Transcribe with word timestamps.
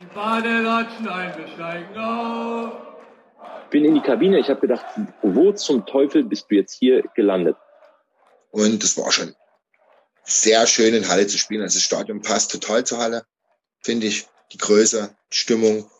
Die 0.00 0.06
Badelatschen 0.14 1.08
ein, 1.08 1.36
wir 1.36 1.48
steigen 1.48 1.98
auf. 1.98 2.72
Bin 3.70 3.84
in 3.84 3.94
die 3.94 4.00
Kabine, 4.00 4.38
ich 4.38 4.48
habe 4.48 4.60
gedacht, 4.60 4.84
wo 5.22 5.52
zum 5.52 5.86
Teufel 5.86 6.22
bist 6.22 6.46
du 6.48 6.54
jetzt 6.54 6.74
hier 6.78 7.02
gelandet? 7.14 7.56
Und 8.50 8.82
es 8.82 8.96
war 8.96 9.10
schon 9.10 9.34
sehr 10.22 10.66
schön 10.66 10.94
in 10.94 11.08
Halle 11.08 11.26
zu 11.26 11.36
spielen. 11.36 11.62
Also 11.62 11.78
das 11.78 11.82
Stadion 11.82 12.22
passt 12.22 12.52
total 12.52 12.84
zur 12.84 12.98
Halle, 12.98 13.24
finde 13.80 14.06
ich. 14.06 14.26
Die 14.52 14.58
Größe, 14.58 15.14
die 15.32 15.36
Stimmung 15.36 15.90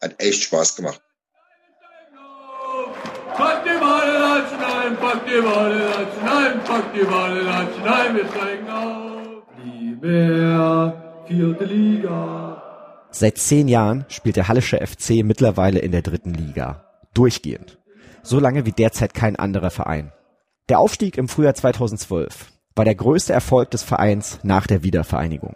hat 0.00 0.14
echt 0.18 0.44
Spaß 0.44 0.76
gemacht. 0.76 1.02
Pack 3.34 3.64
die 3.64 3.78
Badelatschen 3.78 4.64
ein, 4.64 4.96
pack 4.96 5.26
die 5.26 5.40
Badelatschen 5.40 6.28
ein, 6.28 6.64
pack 6.64 6.94
die 6.94 7.04
Badelatschen 7.04 7.84
ein, 7.84 8.16
wir 8.16 8.28
steigen 8.28 8.70
auf. 8.70 9.42
Lieber 9.64 11.24
vierte 11.26 11.64
Liga. 11.64 12.63
Seit 13.16 13.38
zehn 13.38 13.68
Jahren 13.68 14.04
spielt 14.08 14.34
der 14.34 14.48
Hallische 14.48 14.84
FC 14.84 15.22
mittlerweile 15.22 15.78
in 15.78 15.92
der 15.92 16.02
dritten 16.02 16.34
Liga. 16.34 16.84
Durchgehend. 17.14 17.78
So 18.24 18.40
lange 18.40 18.66
wie 18.66 18.72
derzeit 18.72 19.14
kein 19.14 19.36
anderer 19.36 19.70
Verein. 19.70 20.10
Der 20.68 20.80
Aufstieg 20.80 21.16
im 21.16 21.28
Frühjahr 21.28 21.54
2012 21.54 22.50
war 22.74 22.84
der 22.84 22.96
größte 22.96 23.32
Erfolg 23.32 23.70
des 23.70 23.84
Vereins 23.84 24.40
nach 24.42 24.66
der 24.66 24.82
Wiedervereinigung. 24.82 25.54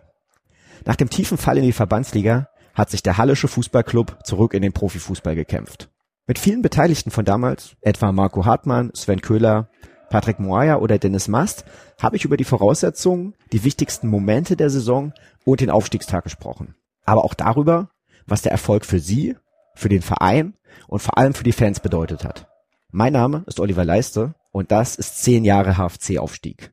Nach 0.84 0.94
dem 0.94 1.10
tiefen 1.10 1.36
Fall 1.36 1.58
in 1.58 1.64
die 1.64 1.72
Verbandsliga 1.72 2.46
hat 2.74 2.90
sich 2.90 3.02
der 3.02 3.18
Hallische 3.18 3.48
Fußballclub 3.48 4.24
zurück 4.24 4.54
in 4.54 4.62
den 4.62 4.72
Profifußball 4.72 5.34
gekämpft. 5.34 5.90
Mit 6.28 6.38
vielen 6.38 6.62
Beteiligten 6.62 7.10
von 7.10 7.24
damals, 7.24 7.74
etwa 7.80 8.12
Marco 8.12 8.44
Hartmann, 8.44 8.92
Sven 8.94 9.20
Köhler, 9.20 9.68
Patrick 10.10 10.38
Moaya 10.38 10.76
oder 10.76 11.00
Dennis 11.00 11.26
Mast, 11.26 11.64
habe 12.00 12.14
ich 12.14 12.24
über 12.24 12.36
die 12.36 12.44
Voraussetzungen, 12.44 13.34
die 13.50 13.64
wichtigsten 13.64 14.06
Momente 14.06 14.54
der 14.54 14.70
Saison 14.70 15.12
und 15.44 15.60
den 15.60 15.70
Aufstiegstag 15.70 16.22
gesprochen 16.22 16.76
aber 17.08 17.24
auch 17.24 17.34
darüber, 17.34 17.88
was 18.26 18.42
der 18.42 18.52
Erfolg 18.52 18.84
für 18.84 19.00
Sie, 19.00 19.34
für 19.74 19.88
den 19.88 20.02
Verein 20.02 20.54
und 20.86 21.00
vor 21.00 21.16
allem 21.16 21.34
für 21.34 21.44
die 21.44 21.52
Fans 21.52 21.80
bedeutet 21.80 22.24
hat. 22.24 22.46
Mein 22.92 23.14
Name 23.14 23.44
ist 23.46 23.60
Oliver 23.60 23.84
Leiste 23.84 24.34
und 24.52 24.70
das 24.70 24.96
ist 24.96 25.22
10 25.22 25.44
Jahre 25.44 25.76
HFC-Aufstieg. 25.76 26.72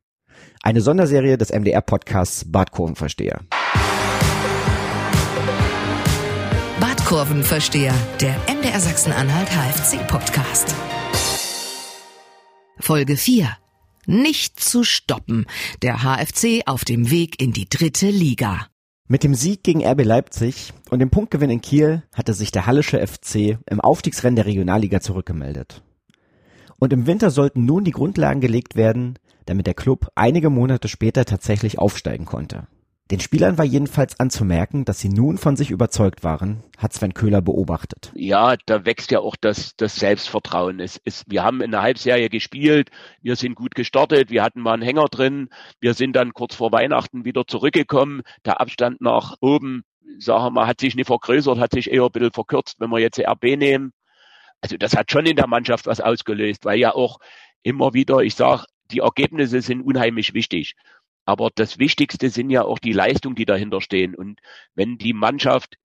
Eine 0.61 0.81
Sonderserie 0.81 1.37
des 1.37 1.51
MDR-Podcasts 1.51 2.51
Badkurvenversteher. 2.51 3.41
Badkurvenversteher, 6.79 7.93
der 8.19 8.35
MDR 8.53 8.79
Sachsen-Anhalt 8.79 9.49
HFC-Podcast. 9.49 10.75
Folge 12.79 13.15
4. 13.15 13.49
Nicht 14.07 14.59
zu 14.59 14.83
stoppen. 14.83 15.45
Der 15.81 16.03
HFC 16.03 16.63
auf 16.65 16.83
dem 16.83 17.09
Weg 17.09 17.41
in 17.41 17.53
die 17.53 17.69
dritte 17.69 18.09
Liga. 18.09 18.67
Mit 19.07 19.23
dem 19.23 19.35
Sieg 19.35 19.61
gegen 19.61 19.85
RB 19.85 20.03
Leipzig 20.03 20.73
und 20.89 20.97
dem 20.97 21.11
Punktgewinn 21.11 21.51
in 21.51 21.61
Kiel 21.61 22.01
hatte 22.15 22.33
sich 22.33 22.51
der 22.51 22.65
Hallische 22.65 23.05
FC 23.05 23.59
im 23.69 23.79
Aufstiegsrennen 23.79 24.35
der 24.35 24.47
Regionalliga 24.47 24.99
zurückgemeldet. 24.99 25.83
Und 26.79 26.91
im 26.91 27.05
Winter 27.05 27.29
sollten 27.29 27.65
nun 27.65 27.83
die 27.83 27.91
Grundlagen 27.91 28.41
gelegt 28.41 28.75
werden, 28.75 29.19
damit 29.45 29.67
der 29.67 29.75
Club 29.75 30.09
einige 30.15 30.49
Monate 30.49 30.87
später 30.87 31.23
tatsächlich 31.23 31.77
aufsteigen 31.77 32.25
konnte. 32.25 32.67
Den 33.11 33.19
Spielern 33.19 33.59
war 33.59 33.65
jedenfalls 33.65 34.19
anzumerken, 34.19 34.83
dass 34.83 34.99
sie 34.99 35.09
nun 35.09 35.37
von 35.37 35.55
sich 35.55 35.69
überzeugt 35.69 36.23
waren, 36.23 36.63
hat 36.79 36.91
Sven 36.91 37.13
Köhler 37.13 37.39
beobachtet. 37.39 38.11
Ja, 38.15 38.55
da 38.65 38.83
wächst 38.83 39.11
ja 39.11 39.19
auch 39.19 39.35
das, 39.35 39.75
das 39.77 39.95
Selbstvertrauen. 39.95 40.79
Es 40.79 40.97
ist, 40.97 41.25
wir 41.29 41.43
haben 41.43 41.61
in 41.61 41.69
der 41.69 41.83
Halbserie 41.83 42.29
gespielt, 42.29 42.89
wir 43.21 43.35
sind 43.35 43.53
gut 43.53 43.75
gestartet, 43.75 44.31
wir 44.31 44.41
hatten 44.41 44.59
mal 44.59 44.73
einen 44.73 44.81
Hänger 44.81 45.05
drin, 45.05 45.49
wir 45.79 45.93
sind 45.93 46.15
dann 46.15 46.33
kurz 46.33 46.55
vor 46.55 46.71
Weihnachten 46.71 47.25
wieder 47.25 47.45
zurückgekommen. 47.45 48.23
Der 48.43 48.59
Abstand 48.59 49.01
nach 49.01 49.35
oben, 49.39 49.83
sagen 50.17 50.43
wir 50.43 50.49
mal, 50.49 50.67
hat 50.67 50.79
sich 50.79 50.95
nicht 50.95 51.05
vergrößert, 51.05 51.59
hat 51.59 51.73
sich 51.73 51.91
eher 51.91 52.05
ein 52.05 52.11
bisschen 52.11 52.31
verkürzt, 52.31 52.77
wenn 52.79 52.89
wir 52.89 52.97
jetzt 52.99 53.19
RB 53.19 53.55
nehmen. 53.55 53.93
Also 54.61 54.77
das 54.77 54.95
hat 54.95 55.11
schon 55.11 55.27
in 55.27 55.35
der 55.35 55.47
Mannschaft 55.47 55.85
was 55.85 56.01
ausgelöst, 56.01 56.65
weil 56.65 56.79
ja 56.79 56.95
auch 56.95 57.19
immer 57.61 57.93
wieder, 57.93 58.21
ich 58.21 58.33
sage, 58.33 58.65
die 58.89 58.99
Ergebnisse 58.99 59.61
sind 59.61 59.81
unheimlich 59.81 60.33
wichtig. 60.33 60.73
Aber 61.25 61.49
das 61.53 61.79
Wichtigste 61.79 62.29
sind 62.29 62.49
ja 62.49 62.63
auch 62.63 62.79
die 62.79 62.93
Leistungen, 62.93 63.35
die 63.35 63.45
dahinter 63.45 63.81
stehen. 63.81 64.15
Und 64.15 64.39
wenn 64.75 64.97
die 64.97 65.13
Mannschaft, 65.13 65.77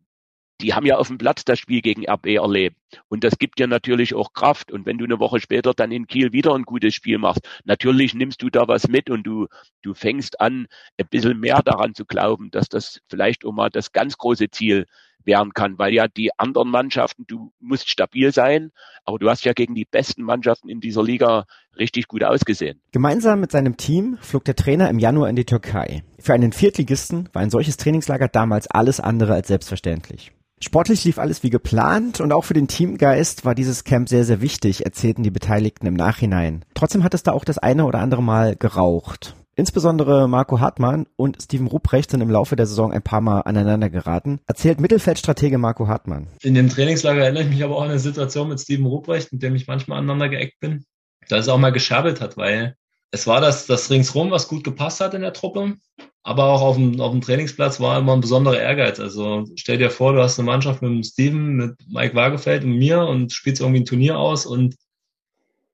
die 0.60 0.74
haben 0.74 0.86
ja 0.86 0.98
auf 0.98 1.08
dem 1.08 1.18
Platz 1.18 1.44
das 1.44 1.58
Spiel 1.58 1.80
gegen 1.80 2.08
RB 2.08 2.26
erlebt. 2.26 2.76
Und 3.08 3.24
das 3.24 3.38
gibt 3.38 3.58
dir 3.58 3.66
natürlich 3.66 4.14
auch 4.14 4.32
Kraft. 4.32 4.70
Und 4.70 4.84
wenn 4.84 4.98
du 4.98 5.04
eine 5.04 5.18
Woche 5.18 5.40
später 5.40 5.72
dann 5.72 5.90
in 5.92 6.06
Kiel 6.06 6.32
wieder 6.32 6.54
ein 6.54 6.64
gutes 6.64 6.94
Spiel 6.94 7.18
machst, 7.18 7.48
natürlich 7.64 8.14
nimmst 8.14 8.42
du 8.42 8.50
da 8.50 8.68
was 8.68 8.88
mit 8.88 9.08
und 9.10 9.24
du, 9.24 9.46
du 9.82 9.94
fängst 9.94 10.40
an, 10.40 10.66
ein 10.98 11.08
bisschen 11.08 11.40
mehr 11.40 11.62
daran 11.62 11.94
zu 11.94 12.04
glauben, 12.04 12.50
dass 12.50 12.68
das 12.68 13.00
vielleicht 13.08 13.44
auch 13.44 13.52
mal 13.52 13.70
das 13.70 13.92
ganz 13.92 14.18
große 14.18 14.50
Ziel 14.50 14.86
werden 15.24 15.52
kann, 15.52 15.78
weil 15.78 15.92
ja 15.92 16.08
die 16.08 16.30
anderen 16.38 16.70
Mannschaften, 16.70 17.24
du 17.26 17.52
musst 17.60 17.88
stabil 17.88 18.32
sein, 18.32 18.72
aber 19.04 19.18
du 19.18 19.28
hast 19.28 19.44
ja 19.44 19.52
gegen 19.52 19.74
die 19.74 19.84
besten 19.84 20.22
Mannschaften 20.22 20.68
in 20.68 20.80
dieser 20.80 21.02
Liga 21.02 21.44
richtig 21.76 22.08
gut 22.08 22.24
ausgesehen. 22.24 22.80
Gemeinsam 22.92 23.40
mit 23.40 23.52
seinem 23.52 23.76
Team 23.76 24.18
flog 24.20 24.44
der 24.44 24.56
Trainer 24.56 24.88
im 24.88 24.98
Januar 24.98 25.28
in 25.28 25.36
die 25.36 25.44
Türkei. 25.44 26.02
Für 26.18 26.34
einen 26.34 26.52
Viertligisten 26.52 27.28
war 27.32 27.42
ein 27.42 27.50
solches 27.50 27.76
Trainingslager 27.76 28.28
damals 28.28 28.66
alles 28.66 29.00
andere 29.00 29.34
als 29.34 29.48
selbstverständlich. 29.48 30.32
Sportlich 30.62 31.04
lief 31.04 31.18
alles 31.18 31.42
wie 31.42 31.48
geplant 31.48 32.20
und 32.20 32.32
auch 32.32 32.44
für 32.44 32.52
den 32.52 32.68
Teamgeist 32.68 33.46
war 33.46 33.54
dieses 33.54 33.84
Camp 33.84 34.10
sehr, 34.10 34.24
sehr 34.24 34.42
wichtig, 34.42 34.84
erzählten 34.84 35.22
die 35.22 35.30
Beteiligten 35.30 35.86
im 35.86 35.94
Nachhinein. 35.94 36.66
Trotzdem 36.74 37.02
hat 37.02 37.14
es 37.14 37.22
da 37.22 37.32
auch 37.32 37.46
das 37.46 37.56
eine 37.56 37.86
oder 37.86 38.00
andere 38.00 38.22
Mal 38.22 38.56
geraucht. 38.56 39.34
Insbesondere 39.60 40.26
Marco 40.26 40.58
Hartmann 40.58 41.06
und 41.16 41.42
Steven 41.42 41.66
Ruprecht 41.66 42.10
sind 42.10 42.22
im 42.22 42.30
Laufe 42.30 42.56
der 42.56 42.64
Saison 42.64 42.92
ein 42.92 43.02
paar 43.02 43.20
Mal 43.20 43.42
aneinander 43.42 43.90
geraten. 43.90 44.40
Erzählt 44.46 44.80
Mittelfeldstratege 44.80 45.58
Marco 45.58 45.86
Hartmann. 45.86 46.28
In 46.40 46.54
dem 46.54 46.70
Trainingslager 46.70 47.24
erinnere 47.24 47.42
ich 47.42 47.50
mich 47.50 47.62
aber 47.62 47.76
auch 47.76 47.82
an 47.82 47.90
eine 47.90 47.98
Situation 47.98 48.48
mit 48.48 48.58
Steven 48.58 48.86
Ruprecht, 48.86 49.34
mit 49.34 49.42
dem 49.42 49.54
ich 49.54 49.66
manchmal 49.66 49.98
aneinander 49.98 50.30
geeckt 50.30 50.60
bin, 50.60 50.86
da 51.28 51.36
es 51.36 51.50
auch 51.50 51.58
mal 51.58 51.72
gescherbelt 51.72 52.22
hat, 52.22 52.38
weil 52.38 52.74
es 53.10 53.26
war 53.26 53.42
das, 53.42 53.66
das 53.66 53.90
ringsrum, 53.90 54.30
was 54.30 54.48
gut 54.48 54.64
gepasst 54.64 55.02
hat 55.02 55.12
in 55.12 55.20
der 55.20 55.34
Truppe. 55.34 55.74
Aber 56.22 56.44
auch 56.44 56.62
auf 56.62 56.76
dem, 56.76 56.98
auf 56.98 57.12
dem 57.12 57.20
Trainingsplatz 57.20 57.80
war 57.80 57.98
immer 57.98 58.14
ein 58.14 58.22
besonderer 58.22 58.58
Ehrgeiz. 58.58 58.98
Also 58.98 59.44
stell 59.56 59.76
dir 59.76 59.90
vor, 59.90 60.14
du 60.14 60.22
hast 60.22 60.38
eine 60.38 60.46
Mannschaft 60.46 60.80
mit 60.80 61.04
Steven, 61.04 61.56
mit 61.56 61.74
Mike 61.86 62.14
Waagefeld 62.14 62.64
und 62.64 62.78
mir 62.78 63.02
und 63.02 63.34
spielst 63.34 63.60
irgendwie 63.60 63.82
ein 63.82 63.86
Turnier 63.86 64.18
aus 64.18 64.46
und 64.46 64.76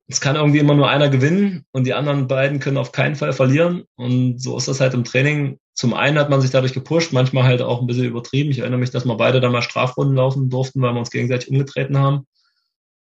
es 0.08 0.20
kann 0.20 0.36
irgendwie 0.36 0.58
immer 0.58 0.74
nur 0.74 0.88
einer 0.88 1.08
gewinnen 1.08 1.64
und 1.72 1.84
die 1.86 1.94
anderen 1.94 2.28
beiden 2.28 2.60
können 2.60 2.76
auf 2.76 2.92
keinen 2.92 3.16
Fall 3.16 3.32
verlieren. 3.32 3.84
Und 3.96 4.40
so 4.40 4.56
ist 4.56 4.68
das 4.68 4.80
halt 4.80 4.94
im 4.94 5.04
Training. 5.04 5.58
Zum 5.74 5.94
einen 5.94 6.18
hat 6.18 6.30
man 6.30 6.40
sich 6.40 6.50
dadurch 6.50 6.72
gepusht, 6.72 7.12
manchmal 7.12 7.44
halt 7.44 7.60
auch 7.60 7.80
ein 7.80 7.86
bisschen 7.86 8.04
übertrieben. 8.04 8.50
Ich 8.50 8.60
erinnere 8.60 8.78
mich, 8.78 8.90
dass 8.90 9.04
wir 9.04 9.16
beide 9.16 9.40
da 9.40 9.50
mal 9.50 9.62
Strafrunden 9.62 10.16
laufen 10.16 10.48
durften, 10.48 10.80
weil 10.80 10.94
wir 10.94 11.00
uns 11.00 11.10
gegenseitig 11.10 11.50
umgetreten 11.50 11.98
haben, 11.98 12.26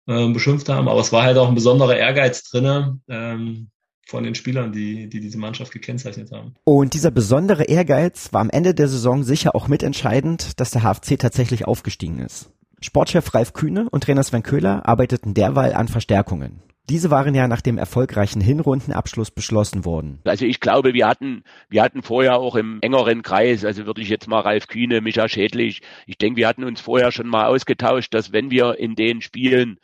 äh, 0.08 0.28
beschimpft 0.30 0.68
haben. 0.68 0.88
Aber 0.88 1.00
es 1.00 1.12
war 1.12 1.24
halt 1.24 1.38
auch 1.38 1.48
ein 1.48 1.56
besonderer 1.56 1.96
Ehrgeiz 1.96 2.44
drinne 2.44 3.00
ähm, 3.08 3.70
von 4.08 4.24
den 4.24 4.34
Spielern, 4.34 4.72
die, 4.72 5.08
die 5.08 5.20
diese 5.20 5.38
Mannschaft 5.38 5.72
gekennzeichnet 5.72 6.32
haben. 6.32 6.56
Und 6.64 6.96
dieser 6.96 7.12
besondere 7.12 7.66
Ehrgeiz 7.66 8.34
war 8.34 8.42
am 8.42 8.50
Ende 8.50 8.74
der 8.74 8.88
Saison 8.88 9.24
sicher 9.24 9.56
auch 9.56 9.68
mitentscheidend, 9.68 10.60
dass 10.60 10.72
der 10.72 10.82
HFC 10.82 11.20
tatsächlich 11.20 11.68
aufgestiegen 11.68 12.18
ist. 12.18 12.50
Sportchef 12.82 13.34
Ralf 13.34 13.54
Kühne 13.54 13.88
und 13.92 14.04
Trainer 14.04 14.24
Sven 14.24 14.44
Köhler 14.44 14.88
arbeiteten 14.88 15.36
derweil 15.36 15.74
an 15.74 15.88
Verstärkungen. 15.88 16.62
Diese 16.88 17.10
waren 17.10 17.34
ja 17.34 17.48
nach 17.48 17.62
dem 17.62 17.80
erfolgreichen 17.80 18.42
Hinrundenabschluss 18.42 19.32
beschlossen 19.32 19.86
worden. 19.86 20.20
Also 20.24 20.46
ich 20.46 20.60
glaube, 20.60 20.94
wir 20.94 21.08
hatten, 21.08 21.44
wir 21.68 21.82
hatten 21.82 22.04
vorher 22.04 22.38
auch 22.38 22.56
im 22.56 22.80
engeren 22.82 23.24
Kreis, 23.24 23.66
also 23.66 23.88
würde 23.88 24.02
ich 24.02 24.10
jetzt 24.10 24.28
mal 24.28 24.42
Ralf 24.42 24.68
Kühne, 24.68 25.02
Micha 25.02 25.28
Schädlich, 25.28 25.82
ich 26.06 26.18
denke, 26.18 26.38
wir 26.38 26.48
hatten 26.48 26.64
uns 26.64 26.82
vorher 26.82 27.12
schon 27.12 27.28
mal 27.28 27.48
ausgetauscht, 27.48 28.14
dass 28.14 28.32
wenn 28.32 28.52
wir 28.52 28.78
in 28.78 28.96
den 28.96 29.22
Spielen 29.22 29.80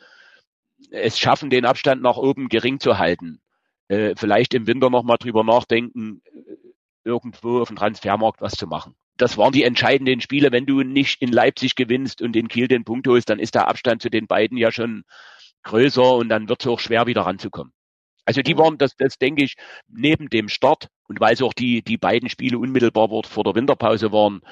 es 0.92 1.18
schaffen, 1.18 1.50
den 1.50 1.64
Abstand 1.64 2.02
nach 2.02 2.16
oben 2.16 2.48
gering 2.48 2.78
zu 2.78 2.98
halten, 2.98 3.40
äh, 3.88 4.14
vielleicht 4.16 4.54
im 4.54 4.66
Winter 4.68 4.88
nochmal 4.88 5.18
drüber 5.18 5.42
nachdenken, 5.42 6.22
äh, 6.24 6.54
irgendwo 7.04 7.60
auf 7.60 7.68
dem 7.68 7.76
Transfermarkt 7.76 8.40
was 8.40 8.52
zu 8.52 8.68
machen. 8.68 8.94
Das 9.16 9.36
waren 9.36 9.52
die 9.52 9.64
entscheidenden 9.64 10.20
Spiele. 10.20 10.52
Wenn 10.52 10.66
du 10.66 10.82
nicht 10.82 11.20
in 11.20 11.32
Leipzig 11.32 11.74
gewinnst 11.74 12.22
und 12.22 12.36
in 12.36 12.48
Kiel 12.48 12.68
den 12.68 12.84
Punkt 12.84 13.06
holst, 13.08 13.28
dann 13.28 13.38
ist 13.38 13.54
der 13.54 13.68
Abstand 13.68 14.02
zu 14.02 14.08
den 14.08 14.26
beiden 14.26 14.56
ja 14.56 14.72
schon 14.72 15.04
größer 15.62 16.14
und 16.14 16.28
dann 16.28 16.48
wird 16.48 16.60
es 16.60 16.66
auch 16.66 16.80
schwer 16.80 17.06
wieder 17.06 17.22
ranzukommen. 17.22 17.72
Also 18.24 18.40
die 18.42 18.56
waren, 18.56 18.78
das, 18.78 18.96
das 18.96 19.18
denke 19.18 19.42
ich, 19.42 19.56
neben 19.88 20.28
dem 20.28 20.48
Start 20.48 20.88
und 21.08 21.20
weil 21.20 21.34
es 21.34 21.42
auch 21.42 21.52
die, 21.52 21.82
die 21.82 21.96
beiden 21.96 22.28
Spiele 22.28 22.58
unmittelbar 22.58 23.08
vor 23.24 23.44
der 23.44 23.54
Winterpause 23.54 24.12
waren, 24.12 24.42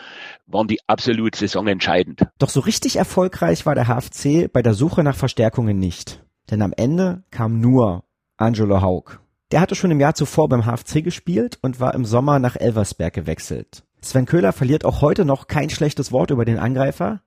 waren 0.46 0.66
die 0.66 0.80
absolut 0.88 1.36
saisonentscheidend. 1.36 2.22
Doch 2.38 2.48
so 2.48 2.60
richtig 2.60 2.96
erfolgreich 2.96 3.66
war 3.66 3.74
der 3.74 3.86
HFC 3.86 4.52
bei 4.52 4.62
der 4.62 4.74
Suche 4.74 5.04
nach 5.04 5.16
Verstärkungen 5.16 5.78
nicht. 5.78 6.24
Denn 6.50 6.62
am 6.62 6.72
Ende 6.76 7.22
kam 7.30 7.60
nur 7.60 8.04
Angelo 8.36 8.82
Haug. 8.82 9.20
Der 9.52 9.60
hatte 9.60 9.74
schon 9.74 9.90
im 9.90 10.00
Jahr 10.00 10.14
zuvor 10.14 10.48
beim 10.48 10.64
HFC 10.64 11.02
gespielt 11.02 11.58
und 11.62 11.78
war 11.80 11.94
im 11.94 12.04
Sommer 12.04 12.38
nach 12.38 12.56
Elversberg 12.56 13.14
gewechselt. 13.14 13.84
Sven 14.00 14.26
Köhler 14.26 14.52
verliert 14.52 14.84
auch 14.84 15.00
heute 15.00 15.24
noch 15.24 15.46
kein 15.46 15.70
schlechtes 15.70 16.10
Wort 16.10 16.30
über 16.30 16.44
den 16.44 16.58
Angreifer, 16.58 17.20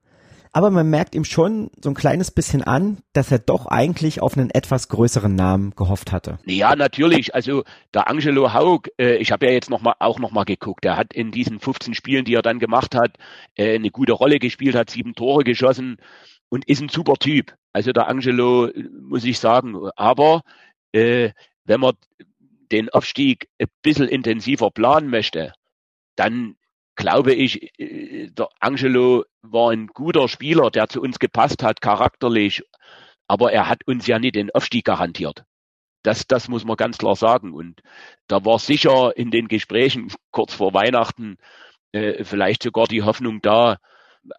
aber 0.53 0.69
man 0.69 0.87
merkt 0.89 1.15
ihm 1.15 1.25
schon 1.25 1.71
so 1.81 1.89
ein 1.89 1.95
kleines 1.95 2.29
bisschen 2.29 2.61
an, 2.61 2.99
dass 3.11 3.31
er 3.31 3.39
doch 3.39 3.65
eigentlich 3.65 4.21
auf 4.21 4.37
einen 4.37 4.51
etwas 4.51 4.87
größeren 4.87 5.33
Namen 5.33 5.71
gehofft 5.75 6.11
hatte. 6.11 6.37
Ja, 6.45 6.75
natürlich. 6.75 7.33
Also 7.33 7.63
der 7.93 8.07
Angelo 8.07 8.53
Haug, 8.53 8.89
äh, 8.99 9.17
ich 9.17 9.31
habe 9.31 9.47
ja 9.47 9.51
jetzt 9.51 9.71
noch 9.71 9.81
mal, 9.81 9.95
auch 9.97 10.19
noch 10.19 10.31
mal 10.31 10.43
geguckt, 10.43 10.85
er 10.85 10.95
hat 10.95 11.11
in 11.11 11.31
diesen 11.31 11.59
15 11.59 11.95
Spielen, 11.95 12.23
die 12.23 12.35
er 12.35 12.43
dann 12.43 12.59
gemacht 12.59 12.93
hat, 12.93 13.17
äh, 13.55 13.75
eine 13.75 13.89
gute 13.89 14.13
Rolle 14.13 14.37
gespielt, 14.37 14.75
hat 14.75 14.91
sieben 14.91 15.15
Tore 15.15 15.43
geschossen 15.43 15.97
und 16.49 16.67
ist 16.67 16.81
ein 16.81 16.89
super 16.89 17.15
Typ. 17.15 17.55
Also 17.73 17.91
der 17.91 18.07
Angelo, 18.07 18.69
muss 19.01 19.25
ich 19.25 19.39
sagen. 19.39 19.75
Aber 19.95 20.43
äh, 20.91 21.31
wenn 21.65 21.79
man 21.79 21.95
den 22.71 22.89
Aufstieg 22.89 23.49
ein 23.59 23.67
bisschen 23.81 24.07
intensiver 24.07 24.69
planen 24.69 25.09
möchte, 25.09 25.53
dann 26.15 26.55
glaube 26.95 27.33
ich, 27.33 27.79
äh, 27.79 28.29
der 28.31 28.49
Angelo 28.59 29.25
war 29.41 29.71
ein 29.71 29.87
guter 29.87 30.27
Spieler, 30.27 30.71
der 30.71 30.89
zu 30.89 31.01
uns 31.01 31.19
gepasst 31.19 31.63
hat, 31.63 31.81
charakterlich, 31.81 32.63
aber 33.27 33.51
er 33.51 33.69
hat 33.69 33.87
uns 33.87 34.07
ja 34.07 34.19
nicht 34.19 34.35
den 34.35 34.51
Aufstieg 34.51 34.85
garantiert. 34.85 35.43
Das, 36.03 36.27
das 36.27 36.49
muss 36.49 36.65
man 36.65 36.75
ganz 36.75 36.97
klar 36.97 37.15
sagen. 37.15 37.53
Und 37.53 37.81
da 38.27 38.43
war 38.43 38.59
sicher 38.59 39.15
in 39.15 39.31
den 39.31 39.47
Gesprächen 39.47 40.11
kurz 40.31 40.53
vor 40.53 40.73
Weihnachten 40.73 41.37
äh, 41.93 42.23
vielleicht 42.25 42.63
sogar 42.63 42.87
die 42.87 43.03
Hoffnung 43.03 43.41
da, 43.41 43.77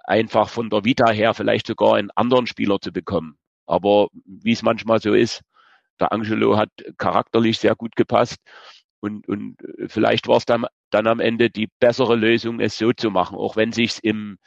einfach 0.05 0.49
von 0.49 0.71
der 0.71 0.85
Vita 0.85 1.11
her 1.11 1.35
vielleicht 1.35 1.67
sogar 1.67 1.95
einen 1.95 2.11
anderen 2.11 2.47
Spieler 2.47 2.81
zu 2.81 2.93
bekommen. 2.93 3.37
Aber 3.67 4.09
wie 4.25 4.53
es 4.53 4.63
manchmal 4.63 5.01
so 5.01 5.15
ist, 5.15 5.43
der 6.01 6.13
Angelo 6.13 6.57
hat 6.57 6.71
charakterlich 6.99 7.59
sehr 7.59 7.75
gut 7.75 7.97
gepasst 7.97 8.39
und, 9.01 9.29
und 9.29 9.57
vielleicht 9.87 10.29
war 10.29 10.39
es 10.39 10.47
dann, 10.47 10.67
dann 10.95 11.07
am 11.07 11.21
Ende 11.21 11.51
die 11.51 11.69
bessere 11.81 12.17
Lösung, 12.17 12.61
es 12.61 12.79
so 12.79 12.93
zu 12.93 13.11
machen, 13.11 13.37
auch 13.37 13.57
wenn 13.57 13.73
sich's 13.73 13.99
im, 13.99 14.39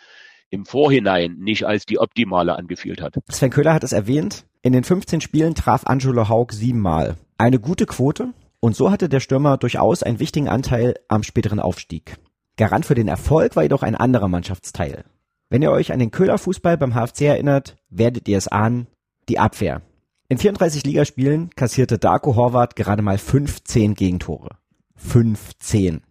im 0.50 0.66
Vorhinein 0.66 1.36
nicht 1.38 1.66
als 1.66 1.86
die 1.86 2.00
optimale 2.00 2.56
angefühlt 2.56 3.02
hat. 3.02 3.16
Sven 3.30 3.52
Köhler 3.52 3.74
hat 3.74 3.84
es 3.84 3.92
erwähnt. 3.92 4.46
In 4.62 4.74
den 4.74 4.84
15 4.84 5.22
Spielen 5.22 5.56
traf 5.56 5.86
Angelo 5.86 6.30
Haug 6.30 6.48
siebenmal. 6.52 7.18
Eine 7.38 7.60
gute 7.60 7.86
Quote. 7.86 8.34
Und 8.60 8.76
so 8.76 8.90
hatte 8.90 9.08
der 9.08 9.20
Stürmer 9.20 9.58
durchaus 9.58 10.02
einen 10.02 10.20
wichtigen 10.20 10.50
Anteil 10.50 10.96
am 11.08 11.22
späteren 11.24 11.60
Aufstieg. 11.60 12.16
Garant 12.58 12.86
für 12.86 12.96
den 12.96 13.08
Erfolg 13.08 13.56
war 13.56 13.64
jedoch 13.64 13.84
ein 13.84 13.96
anderer 13.96 14.28
Mannschaftsteil. 14.28 15.04
Wenn 15.50 15.62
ihr 15.62 15.72
euch 15.72 15.94
an 15.94 16.00
den 16.00 16.12
Köhler 16.12 16.38
Fußball 16.38 16.78
beim 16.78 16.96
HFC 16.96 17.22
erinnert, 17.22 17.78
werdet 17.90 18.28
ihr 18.28 18.38
es 18.38 18.48
ahnen, 18.48 18.88
die 19.30 19.38
Abwehr. 19.38 19.82
In 20.28 20.38
34 20.38 20.86
Ligaspielen 20.86 21.52
kassierte 21.56 22.00
Darko 22.00 22.36
Horvath 22.36 22.76
gerade 22.76 23.02
mal 23.02 23.18
15 23.18 23.94
Gegentore. 23.94 24.58
15. 24.96 26.02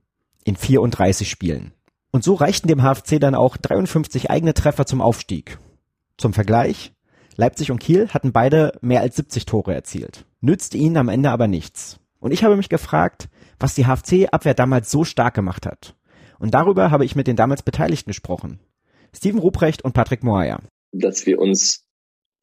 In 0.47 0.55
34 0.55 1.29
Spielen. 1.29 1.73
Und 2.13 2.23
so 2.23 2.35
reichten 2.35 2.69
dem 2.69 2.81
HFC 2.81 3.19
dann 3.19 3.35
auch 3.35 3.57
53 3.57 4.31
eigene 4.31 4.55
Treffer 4.55 4.87
zum 4.87 5.01
Aufstieg. 5.01 5.59
Zum 6.19 6.33
Vergleich, 6.33 6.93
Leipzig 7.35 7.73
und 7.73 7.81
Kiel 7.81 8.11
hatten 8.11 8.31
beide 8.31 8.79
mehr 8.81 9.01
als 9.01 9.17
70 9.17 9.45
Tore 9.45 9.75
erzielt. 9.75 10.25
Nützte 10.41 10.79
ihnen 10.79 10.99
am 10.99 11.09
Ende 11.09 11.31
aber 11.31 11.49
nichts. 11.49 11.99
Und 12.21 12.31
ich 12.31 12.45
habe 12.45 12.57
mich 12.57 12.69
gefragt, 12.69 13.29
was 13.59 13.75
die 13.75 13.87
HFC-Abwehr 13.87 14.55
damals 14.55 14.89
so 14.89 15.03
stark 15.03 15.35
gemacht 15.35 15.67
hat. 15.67 15.97
Und 16.39 16.55
darüber 16.55 16.93
habe 16.93 17.05
ich 17.05 17.17
mit 17.17 17.27
den 17.27 17.35
damals 17.35 17.65
Beteiligten 17.65 18.11
gesprochen. 18.11 18.61
Steven 19.13 19.41
Ruprecht 19.41 19.85
und 19.85 19.95
Patrick 19.95 20.23
Moyer. 20.23 20.61
Dass 20.93 21.27
wir 21.27 21.41
uns 21.41 21.85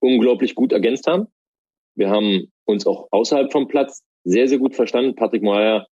unglaublich 0.02 0.56
gut 0.56 0.74
ergänzt 0.74 1.08
haben. 1.08 1.28
Wir 1.96 2.10
haben 2.10 2.52
uns 2.66 2.86
auch 2.86 3.08
außerhalb 3.12 3.50
vom 3.50 3.70
Platz 3.70 4.04
sehr, 4.26 4.50
sehr 4.50 4.58
gut 4.58 4.76
verstanden. 4.76 5.16
Patrick 5.16 5.42
Moyer, 5.42 5.88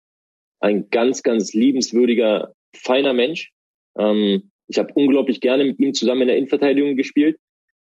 ein 0.59 0.89
ganz, 0.89 1.23
ganz 1.23 1.53
liebenswürdiger, 1.53 2.53
feiner 2.75 3.13
Mensch. 3.13 3.51
Ähm, 3.97 4.51
ich 4.67 4.77
habe 4.77 4.93
unglaublich 4.93 5.41
gerne 5.41 5.65
mit 5.65 5.79
ihm 5.79 5.93
zusammen 5.93 6.21
in 6.23 6.27
der 6.27 6.37
Innenverteidigung 6.37 6.95
gespielt. 6.95 7.37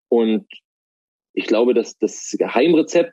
Und 0.08 0.46
ich 1.34 1.46
glaube, 1.46 1.74
dass 1.74 1.98
das 1.98 2.34
Geheimrezept 2.38 3.12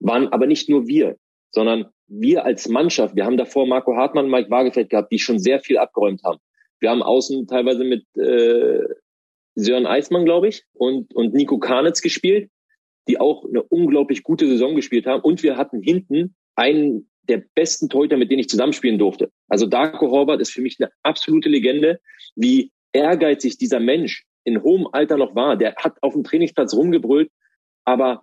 waren 0.00 0.28
aber 0.28 0.46
nicht 0.46 0.68
nur 0.68 0.86
wir, 0.86 1.16
sondern 1.50 1.86
wir 2.06 2.44
als 2.44 2.68
Mannschaft. 2.68 3.16
Wir 3.16 3.24
haben 3.24 3.36
davor 3.36 3.66
Marco 3.66 3.96
Hartmann 3.96 4.26
und 4.26 4.30
Mike 4.30 4.50
Waagefeld 4.50 4.90
gehabt, 4.90 5.10
die 5.10 5.18
schon 5.18 5.38
sehr 5.38 5.60
viel 5.60 5.78
abgeräumt 5.78 6.22
haben. 6.22 6.38
Wir 6.80 6.90
haben 6.90 7.02
außen 7.02 7.46
teilweise 7.46 7.84
mit 7.84 8.04
äh, 8.16 8.84
Sören 9.54 9.86
Eismann, 9.86 10.26
glaube 10.26 10.48
ich, 10.48 10.64
und, 10.74 11.14
und 11.14 11.32
Nico 11.32 11.58
Karnitz 11.58 12.02
gespielt, 12.02 12.50
die 13.08 13.18
auch 13.18 13.44
eine 13.44 13.62
unglaublich 13.62 14.22
gute 14.22 14.46
Saison 14.46 14.76
gespielt 14.76 15.06
haben. 15.06 15.22
Und 15.22 15.42
wir 15.42 15.56
hatten 15.56 15.80
hinten 15.80 16.36
einen 16.54 17.08
der 17.28 17.42
besten 17.54 17.88
Torhüter, 17.88 18.16
mit 18.16 18.30
denen 18.30 18.40
ich 18.40 18.48
zusammenspielen 18.48 18.98
durfte. 18.98 19.30
Also 19.48 19.66
Darko 19.66 20.10
Horvath 20.10 20.40
ist 20.40 20.52
für 20.52 20.62
mich 20.62 20.76
eine 20.78 20.90
absolute 21.02 21.48
Legende, 21.48 22.00
wie 22.34 22.72
ehrgeizig 22.92 23.58
dieser 23.58 23.80
Mensch 23.80 24.24
in 24.44 24.62
hohem 24.62 24.88
Alter 24.92 25.16
noch 25.16 25.34
war. 25.34 25.56
Der 25.56 25.74
hat 25.76 26.02
auf 26.02 26.14
dem 26.14 26.24
Trainingsplatz 26.24 26.74
rumgebrüllt, 26.74 27.30
aber 27.84 28.22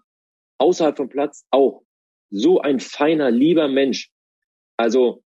außerhalb 0.58 0.98
vom 0.98 1.10
Platz 1.10 1.46
auch. 1.52 1.84
So 2.30 2.62
ein 2.62 2.80
feiner, 2.80 3.30
lieber 3.30 3.68
Mensch. 3.68 4.10
Also, 4.78 5.24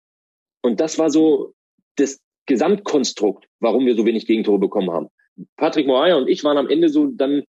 und 0.62 0.80
das 0.80 0.98
war 0.98 1.10
so 1.10 1.54
das 1.96 2.20
Gesamtkonstrukt, 2.46 3.46
warum 3.60 3.86
wir 3.86 3.94
so 3.94 4.04
wenig 4.06 4.26
Gegentore 4.26 4.58
bekommen 4.58 4.90
haben. 4.90 5.08
Patrick 5.56 5.86
Moaya 5.86 6.16
und 6.16 6.28
ich 6.28 6.42
waren 6.44 6.56
am 6.56 6.68
Ende 6.68 6.88
so 6.88 7.06
dann 7.06 7.44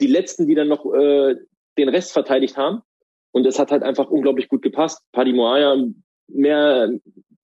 die 0.00 0.06
letzten, 0.06 0.46
die 0.46 0.54
dann 0.54 0.68
noch 0.68 0.86
äh, 0.94 1.36
den 1.76 1.88
Rest 1.88 2.12
verteidigt 2.12 2.56
haben. 2.56 2.82
Und 3.32 3.46
es 3.46 3.58
hat 3.58 3.70
halt 3.70 3.82
einfach 3.82 4.08
unglaublich 4.08 4.48
gut 4.48 4.62
gepasst. 4.62 5.02
Paddy 5.12 5.32
Moaya 5.32 5.76
mehr 6.28 6.92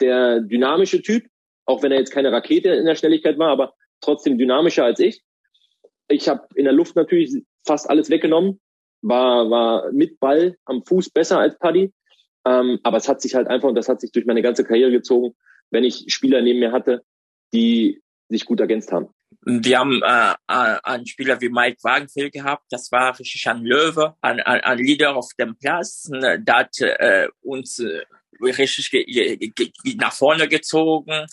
der 0.00 0.40
dynamische 0.40 1.02
Typ, 1.02 1.26
auch 1.64 1.82
wenn 1.82 1.92
er 1.92 1.98
jetzt 1.98 2.12
keine 2.12 2.32
Rakete 2.32 2.70
in 2.70 2.86
der 2.86 2.94
Schnelligkeit 2.94 3.38
war, 3.38 3.50
aber 3.50 3.74
trotzdem 4.00 4.38
dynamischer 4.38 4.84
als 4.84 5.00
ich. 5.00 5.22
Ich 6.08 6.28
habe 6.28 6.46
in 6.54 6.64
der 6.64 6.72
Luft 6.72 6.96
natürlich 6.96 7.42
fast 7.66 7.90
alles 7.90 8.08
weggenommen, 8.10 8.60
war, 9.02 9.50
war 9.50 9.92
mit 9.92 10.20
Ball 10.20 10.56
am 10.64 10.84
Fuß 10.84 11.10
besser 11.10 11.38
als 11.38 11.58
Paddy. 11.58 11.92
Ähm, 12.46 12.78
aber 12.82 12.96
es 12.96 13.08
hat 13.08 13.20
sich 13.20 13.34
halt 13.34 13.48
einfach, 13.48 13.68
und 13.68 13.74
das 13.74 13.88
hat 13.88 14.00
sich 14.00 14.12
durch 14.12 14.24
meine 14.24 14.42
ganze 14.42 14.64
Karriere 14.64 14.90
gezogen, 14.90 15.34
wenn 15.70 15.84
ich 15.84 16.04
Spieler 16.08 16.40
neben 16.40 16.60
mir 16.60 16.72
hatte, 16.72 17.02
die 17.52 18.00
sich 18.28 18.44
gut 18.44 18.60
ergänzt 18.60 18.92
haben. 18.92 19.08
Wir 19.50 19.78
haben 19.78 20.02
äh, 20.02 20.32
äh, 20.46 20.78
einen 20.82 21.06
Spieler 21.06 21.40
wie 21.40 21.48
Mike 21.48 21.78
Wagenfeld 21.82 22.34
gehabt, 22.34 22.64
das 22.68 22.92
war 22.92 23.18
richtig 23.18 23.48
ein 23.48 23.64
Löwe, 23.64 24.14
ein, 24.20 24.40
ein, 24.40 24.60
ein 24.60 24.78
Leader 24.78 25.16
auf 25.16 25.30
dem 25.38 25.56
Platz, 25.56 26.06
ne, 26.10 26.38
der 26.38 26.54
hat 26.54 26.78
äh, 26.80 27.28
uns 27.40 27.78
äh, 27.78 28.02
richtig 28.42 28.92
nach 29.96 30.12
vorne 30.12 30.48
gezogen. 30.48 31.26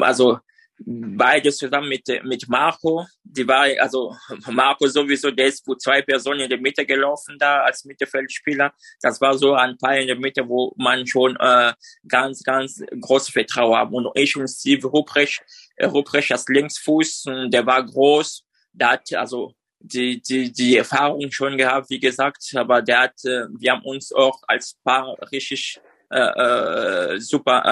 Also 0.00 0.38
beide 0.84 1.52
zusammen 1.52 1.88
mit, 1.88 2.08
mit 2.24 2.48
Marco. 2.48 3.06
Die 3.22 3.46
war, 3.46 3.66
also 3.78 4.16
Marco 4.46 4.86
sowieso, 4.86 5.30
der 5.30 5.46
ist 5.46 5.66
wo 5.66 5.74
zwei 5.74 6.02
Personen 6.02 6.40
in 6.40 6.48
der 6.48 6.60
Mitte 6.60 6.86
gelaufen 6.86 7.36
da 7.38 7.62
als 7.62 7.84
Mittelfeldspieler. 7.84 8.72
Das 9.00 9.20
war 9.20 9.36
so 9.36 9.54
ein 9.54 9.76
Teil 9.78 10.02
in 10.02 10.06
der 10.08 10.16
Mitte, 10.16 10.48
wo 10.48 10.72
man 10.76 11.06
schon 11.06 11.36
äh, 11.36 11.72
ganz, 12.08 12.42
ganz 12.42 12.82
großes 13.00 13.30
Vertrauen 13.30 13.76
haben. 13.76 13.94
Und 13.94 14.08
ich 14.14 14.36
und 14.36 14.48
Steve 14.48 14.86
Ruprecht, 14.86 15.40
äh, 15.40 15.59
Ruprecht 15.82 16.48
Linksfuß, 16.48 17.24
der 17.48 17.66
war 17.66 17.84
groß, 17.84 18.44
der 18.72 18.90
hat 18.90 19.12
also 19.14 19.54
die, 19.80 20.20
die, 20.20 20.52
die 20.52 20.76
Erfahrung 20.76 21.30
schon 21.30 21.56
gehabt, 21.56 21.88
wie 21.90 21.98
gesagt, 21.98 22.42
aber 22.54 22.82
der 22.82 23.00
hat, 23.00 23.24
äh, 23.24 23.46
wir 23.58 23.72
haben 23.72 23.82
uns 23.84 24.12
auch 24.12 24.38
als 24.46 24.76
Paar 24.84 25.16
richtig 25.32 25.80
äh, 26.12 27.14
äh, 27.14 27.20
super 27.20 27.62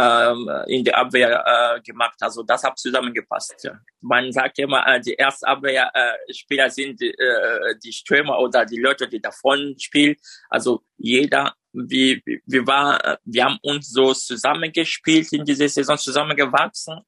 äh, 0.66 0.76
in 0.76 0.84
der 0.84 0.96
Abwehr 0.96 1.44
äh, 1.44 1.80
gemacht. 1.80 2.16
Also 2.20 2.44
das 2.44 2.62
hat 2.62 2.78
zusammengepasst. 2.78 3.68
Man 4.00 4.32
sagt 4.32 4.60
immer, 4.60 4.86
äh, 4.86 5.00
die 5.00 5.14
erste 5.14 5.46
Abwehrspieler 5.48 6.66
äh, 6.66 6.70
sind 6.70 7.02
äh, 7.02 7.74
die 7.82 7.92
Stürmer 7.92 8.38
oder 8.38 8.64
die 8.64 8.78
Leute, 8.78 9.08
die 9.08 9.20
davon 9.20 9.74
spielen. 9.78 10.14
Also 10.48 10.82
jeder 10.96 11.52
wir, 11.86 12.20
wir, 12.46 12.66
war, 12.66 13.18
wir 13.24 13.44
haben 13.44 13.58
uns 13.62 13.90
so 13.90 14.12
zusammengespielt 14.12 15.32
in 15.32 15.44
dieser 15.44 15.68
Saison, 15.68 15.98
zusammengewachsen. 15.98 17.00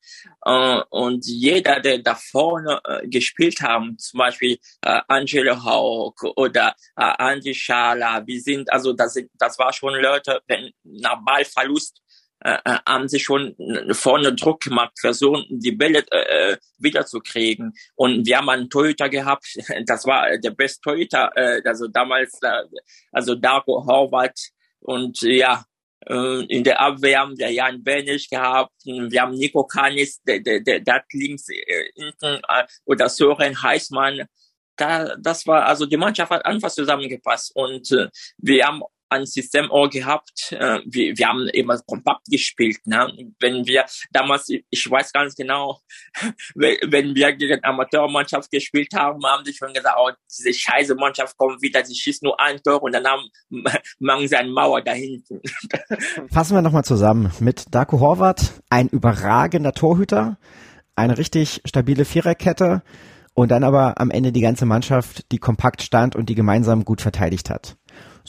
Äh, 0.44 0.80
und 0.90 1.26
jeder, 1.26 1.80
der 1.80 1.98
da 1.98 2.14
vorne 2.14 2.80
äh, 2.84 3.08
gespielt 3.08 3.60
haben, 3.60 3.98
zum 3.98 4.18
Beispiel 4.18 4.58
äh, 4.82 5.00
Angelo 5.08 5.64
Haug 5.64 6.14
oder 6.36 6.74
äh, 6.96 7.12
Andy 7.18 7.54
Schala, 7.54 8.26
wir 8.26 8.40
sind, 8.40 8.72
also 8.72 8.92
das, 8.92 9.18
das 9.38 9.58
war 9.58 9.72
schon 9.72 9.94
Leute, 9.94 10.40
wenn 10.46 10.70
nach 10.84 11.24
Ballverlust 11.24 12.00
äh, 12.42 12.58
äh, 12.64 12.78
haben 12.86 13.06
sie 13.06 13.20
schon 13.20 13.54
vorne 13.90 14.34
Druck 14.34 14.62
gemacht, 14.62 14.98
versuchen 14.98 15.44
die 15.50 15.72
Bälle 15.72 16.04
äh, 16.10 16.56
wiederzukriegen. 16.78 17.74
Und 17.96 18.26
wir 18.26 18.38
haben 18.38 18.48
einen 18.48 18.70
Torhüter 18.70 19.10
gehabt, 19.10 19.46
das 19.86 20.06
war 20.06 20.38
der 20.38 20.50
beste 20.50 20.80
Torhüter, 20.80 21.30
äh, 21.34 21.60
also 21.64 21.86
damals, 21.88 22.38
äh, 22.42 22.62
also 23.12 23.34
Darko 23.34 23.84
Horvath. 23.86 24.50
Und 24.80 25.20
ja, 25.22 25.64
äh, 26.06 26.44
in 26.46 26.64
der 26.64 26.80
Abwehr 26.80 27.20
haben 27.20 27.38
wir 27.38 27.50
Jan 27.50 27.82
Benisch 27.82 28.28
gehabt, 28.28 28.72
wir 28.84 29.20
haben 29.20 29.34
Nico 29.34 29.64
Kanis, 29.64 30.20
der, 30.22 30.40
der, 30.40 30.60
der, 30.60 30.80
der 30.80 31.04
links 31.12 31.48
äh, 31.48 31.90
hinten, 31.94 32.40
äh, 32.48 32.66
oder 32.84 33.08
Sören 33.08 33.62
Heißmann. 33.62 34.26
Da, 34.76 35.16
das 35.16 35.46
war, 35.46 35.66
also 35.66 35.84
die 35.84 35.98
Mannschaft 35.98 36.30
hat 36.30 36.46
einfach 36.46 36.70
zusammengepasst 36.70 37.54
und 37.54 37.90
äh, 37.92 38.08
wir 38.38 38.66
haben 38.66 38.82
ein 39.10 39.26
System 39.26 39.70
auch 39.70 39.90
gehabt. 39.90 40.52
Äh, 40.52 40.80
wir, 40.86 41.16
wir 41.16 41.28
haben 41.28 41.48
immer 41.48 41.78
kompakt 41.80 42.26
gespielt. 42.30 42.78
Ne? 42.86 43.12
Wenn 43.40 43.66
wir 43.66 43.84
damals, 44.12 44.48
ich 44.48 44.90
weiß 44.90 45.12
ganz 45.12 45.34
genau, 45.34 45.80
wenn 46.54 47.14
wir 47.14 47.32
gegen 47.32 47.62
Amateurmannschaft 47.62 48.50
gespielt 48.50 48.94
haben, 48.94 49.24
haben 49.24 49.44
die 49.44 49.52
schon 49.52 49.72
gesagt, 49.72 49.96
oh, 49.98 50.10
diese 50.30 50.54
scheiße 50.54 50.94
Mannschaft 50.94 51.36
kommt 51.36 51.60
wieder, 51.60 51.84
sie 51.84 51.94
schießt 51.94 52.22
nur 52.22 52.38
ein 52.40 52.62
Tor 52.62 52.82
und 52.82 52.92
dann 52.92 53.06
haben, 53.06 53.28
machen 53.98 54.28
sie 54.28 54.36
eine 54.36 54.50
Mauer 54.50 54.82
da 54.82 54.92
hinten. 54.92 55.40
Fassen 56.30 56.54
wir 56.54 56.62
nochmal 56.62 56.84
zusammen. 56.84 57.32
Mit 57.40 57.74
Darko 57.74 58.00
Horvath, 58.00 58.62
ein 58.70 58.88
überragender 58.88 59.72
Torhüter, 59.72 60.38
eine 60.94 61.18
richtig 61.18 61.62
stabile 61.64 62.04
Viererkette 62.04 62.82
und 63.34 63.50
dann 63.50 63.64
aber 63.64 64.00
am 64.00 64.10
Ende 64.10 64.32
die 64.32 64.40
ganze 64.40 64.66
Mannschaft, 64.66 65.32
die 65.32 65.38
kompakt 65.38 65.82
stand 65.82 66.14
und 66.14 66.28
die 66.28 66.34
gemeinsam 66.34 66.84
gut 66.84 67.00
verteidigt 67.00 67.50
hat 67.50 67.76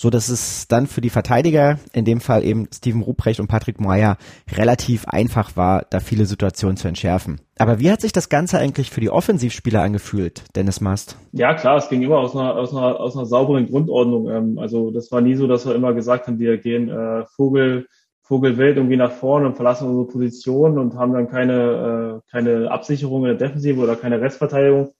so 0.01 0.09
dass 0.09 0.29
es 0.29 0.67
dann 0.67 0.87
für 0.87 0.99
die 0.99 1.11
Verteidiger, 1.11 1.77
in 1.93 2.05
dem 2.05 2.21
Fall 2.21 2.43
eben 2.43 2.67
Steven 2.73 3.03
Ruprecht 3.03 3.39
und 3.39 3.45
Patrick 3.45 3.79
Moyer, 3.79 4.17
relativ 4.51 5.07
einfach 5.07 5.55
war, 5.55 5.85
da 5.91 5.99
viele 5.99 6.25
Situationen 6.25 6.75
zu 6.75 6.87
entschärfen. 6.87 7.39
Aber 7.59 7.79
wie 7.79 7.91
hat 7.91 8.01
sich 8.01 8.11
das 8.11 8.27
Ganze 8.27 8.57
eigentlich 8.57 8.89
für 8.89 8.99
die 8.99 9.11
Offensivspieler 9.11 9.83
angefühlt, 9.83 10.43
Dennis 10.55 10.81
Mast? 10.81 11.17
Ja, 11.33 11.53
klar, 11.53 11.77
es 11.77 11.87
ging 11.87 12.01
immer 12.01 12.17
aus 12.17 12.35
einer, 12.35 12.55
aus 12.55 12.75
einer, 12.75 12.99
aus 12.99 13.15
einer 13.15 13.27
sauberen 13.27 13.67
Grundordnung. 13.67 14.27
Ähm, 14.27 14.57
also 14.57 14.89
das 14.89 15.11
war 15.11 15.21
nie 15.21 15.35
so, 15.35 15.45
dass 15.45 15.67
wir 15.67 15.75
immer 15.75 15.93
gesagt 15.93 16.25
haben, 16.25 16.39
wir 16.39 16.57
gehen 16.57 16.89
äh, 16.89 17.23
Vogel, 17.35 17.85
Vogelwild 18.23 18.77
irgendwie 18.77 18.97
nach 18.97 19.11
vorne 19.11 19.45
und 19.45 19.55
verlassen 19.55 19.87
unsere 19.87 20.07
Position 20.07 20.79
und 20.79 20.95
haben 20.95 21.13
dann 21.13 21.29
keine, 21.29 22.21
äh, 22.25 22.31
keine 22.31 22.71
Absicherung 22.71 23.27
in 23.27 23.37
der 23.37 23.47
Defensive 23.47 23.79
oder 23.79 23.95
keine 23.95 24.19
Restverteidigung. 24.19 24.93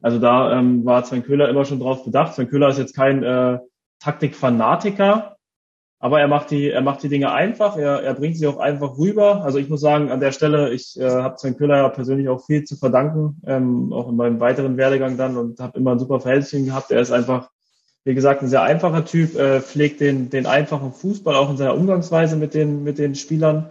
Also 0.00 0.18
da 0.18 0.58
ähm, 0.58 0.86
war 0.86 1.04
Sven 1.04 1.22
Köhler 1.22 1.50
immer 1.50 1.66
schon 1.66 1.80
drauf 1.80 2.02
bedacht. 2.06 2.32
Sven 2.32 2.48
Köhler 2.48 2.68
ist 2.68 2.78
jetzt 2.78 2.96
kein 2.96 3.22
äh, 3.22 3.58
Taktikfanatiker, 4.00 5.36
aber 6.00 6.20
er 6.20 6.28
macht 6.28 6.52
die, 6.52 6.70
er 6.70 6.80
macht 6.80 7.02
die 7.02 7.08
Dinge 7.08 7.32
einfach, 7.32 7.76
er, 7.76 8.02
er 8.02 8.14
bringt 8.14 8.36
sie 8.36 8.46
auch 8.46 8.58
einfach 8.58 8.98
rüber. 8.98 9.42
Also 9.42 9.58
ich 9.58 9.68
muss 9.68 9.80
sagen, 9.80 10.12
an 10.12 10.20
der 10.20 10.30
Stelle, 10.30 10.70
ich 10.70 10.98
äh, 10.98 11.10
habe 11.10 11.38
Sven 11.38 11.56
Köhler 11.56 11.78
ja 11.78 11.88
persönlich 11.88 12.28
auch 12.28 12.44
viel 12.46 12.62
zu 12.64 12.76
verdanken, 12.76 13.40
ähm, 13.46 13.92
auch 13.92 14.08
in 14.08 14.16
meinem 14.16 14.38
weiteren 14.38 14.76
Werdegang 14.76 15.16
dann 15.16 15.36
und 15.36 15.58
habe 15.58 15.78
immer 15.78 15.92
ein 15.92 15.98
super 15.98 16.20
Verhältnis 16.20 16.66
gehabt. 16.66 16.92
Er 16.92 17.00
ist 17.00 17.10
einfach, 17.10 17.50
wie 18.04 18.14
gesagt, 18.14 18.42
ein 18.42 18.48
sehr 18.48 18.62
einfacher 18.62 19.04
Typ, 19.04 19.34
äh, 19.34 19.60
pflegt 19.60 20.00
den, 20.00 20.30
den 20.30 20.46
einfachen 20.46 20.92
Fußball 20.92 21.34
auch 21.34 21.50
in 21.50 21.56
seiner 21.56 21.74
Umgangsweise 21.74 22.36
mit 22.36 22.54
den, 22.54 22.84
mit 22.84 22.98
den 22.98 23.16
Spielern. 23.16 23.70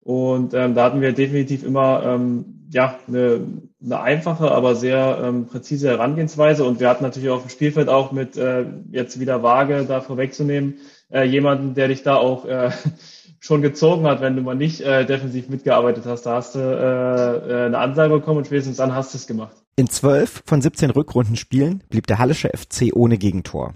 Und 0.00 0.54
ähm, 0.54 0.74
da 0.74 0.84
hatten 0.84 1.00
wir 1.00 1.12
definitiv 1.12 1.64
immer 1.64 2.02
ähm, 2.04 2.58
ja 2.70 2.98
eine, 3.06 3.40
eine 3.82 4.00
einfache, 4.00 4.50
aber 4.50 4.74
sehr 4.74 5.20
ähm, 5.22 5.46
präzise 5.46 5.88
Herangehensweise. 5.88 6.64
Und 6.64 6.80
wir 6.80 6.88
hatten 6.88 7.04
natürlich 7.04 7.30
auf 7.30 7.42
dem 7.42 7.50
Spielfeld 7.50 7.88
auch 7.88 8.12
mit 8.12 8.36
äh, 8.36 8.64
jetzt 8.90 9.20
wieder 9.20 9.42
Waage 9.42 9.84
da 9.86 10.00
vorwegzunehmen, 10.00 10.78
äh, 11.10 11.24
jemanden, 11.24 11.74
der 11.74 11.88
dich 11.88 12.02
da 12.02 12.16
auch 12.16 12.44
äh, 12.44 12.70
schon 13.40 13.62
gezogen 13.62 14.06
hat, 14.06 14.20
wenn 14.20 14.36
du 14.36 14.42
mal 14.42 14.54
nicht 14.54 14.80
äh, 14.80 15.06
defensiv 15.06 15.48
mitgearbeitet 15.48 16.04
hast. 16.06 16.22
Da 16.22 16.34
hast 16.34 16.54
du 16.54 16.58
äh, 16.58 17.62
äh 17.62 17.66
eine 17.66 17.78
Ansage 17.78 18.14
bekommen 18.14 18.38
und 18.38 18.46
spätestens 18.46 18.76
dann 18.76 18.94
hast 18.94 19.14
du 19.14 19.18
es 19.18 19.26
gemacht. 19.26 19.56
In 19.76 19.88
zwölf 19.88 20.42
von 20.44 20.60
17 20.60 20.90
Rückrundenspielen 20.90 21.84
blieb 21.88 22.06
der 22.06 22.18
Hallische 22.18 22.48
FC 22.48 22.90
ohne 22.92 23.16
Gegentor. 23.16 23.74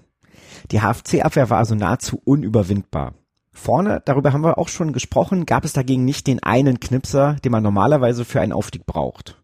Die 0.71 0.81
HFC-Abwehr 0.81 1.50
war 1.50 1.59
also 1.59 1.75
nahezu 1.75 2.21
unüberwindbar. 2.25 3.14
Vorne, 3.52 4.02
darüber 4.04 4.32
haben 4.32 4.44
wir 4.44 4.59
auch 4.59 4.68
schon 4.68 4.92
gesprochen, 4.92 5.47
gab 5.47 5.64
es 5.64 5.73
dagegen 5.73 6.04
nicht 6.04 6.26
den 6.26 6.42
einen 6.42 6.80
Knipser, 6.80 7.37
den 7.44 7.52
man 7.52 7.62
normalerweise 7.62 8.25
für 8.25 8.40
einen 8.40 8.52
Aufstieg 8.52 8.87
braucht. 8.87 9.42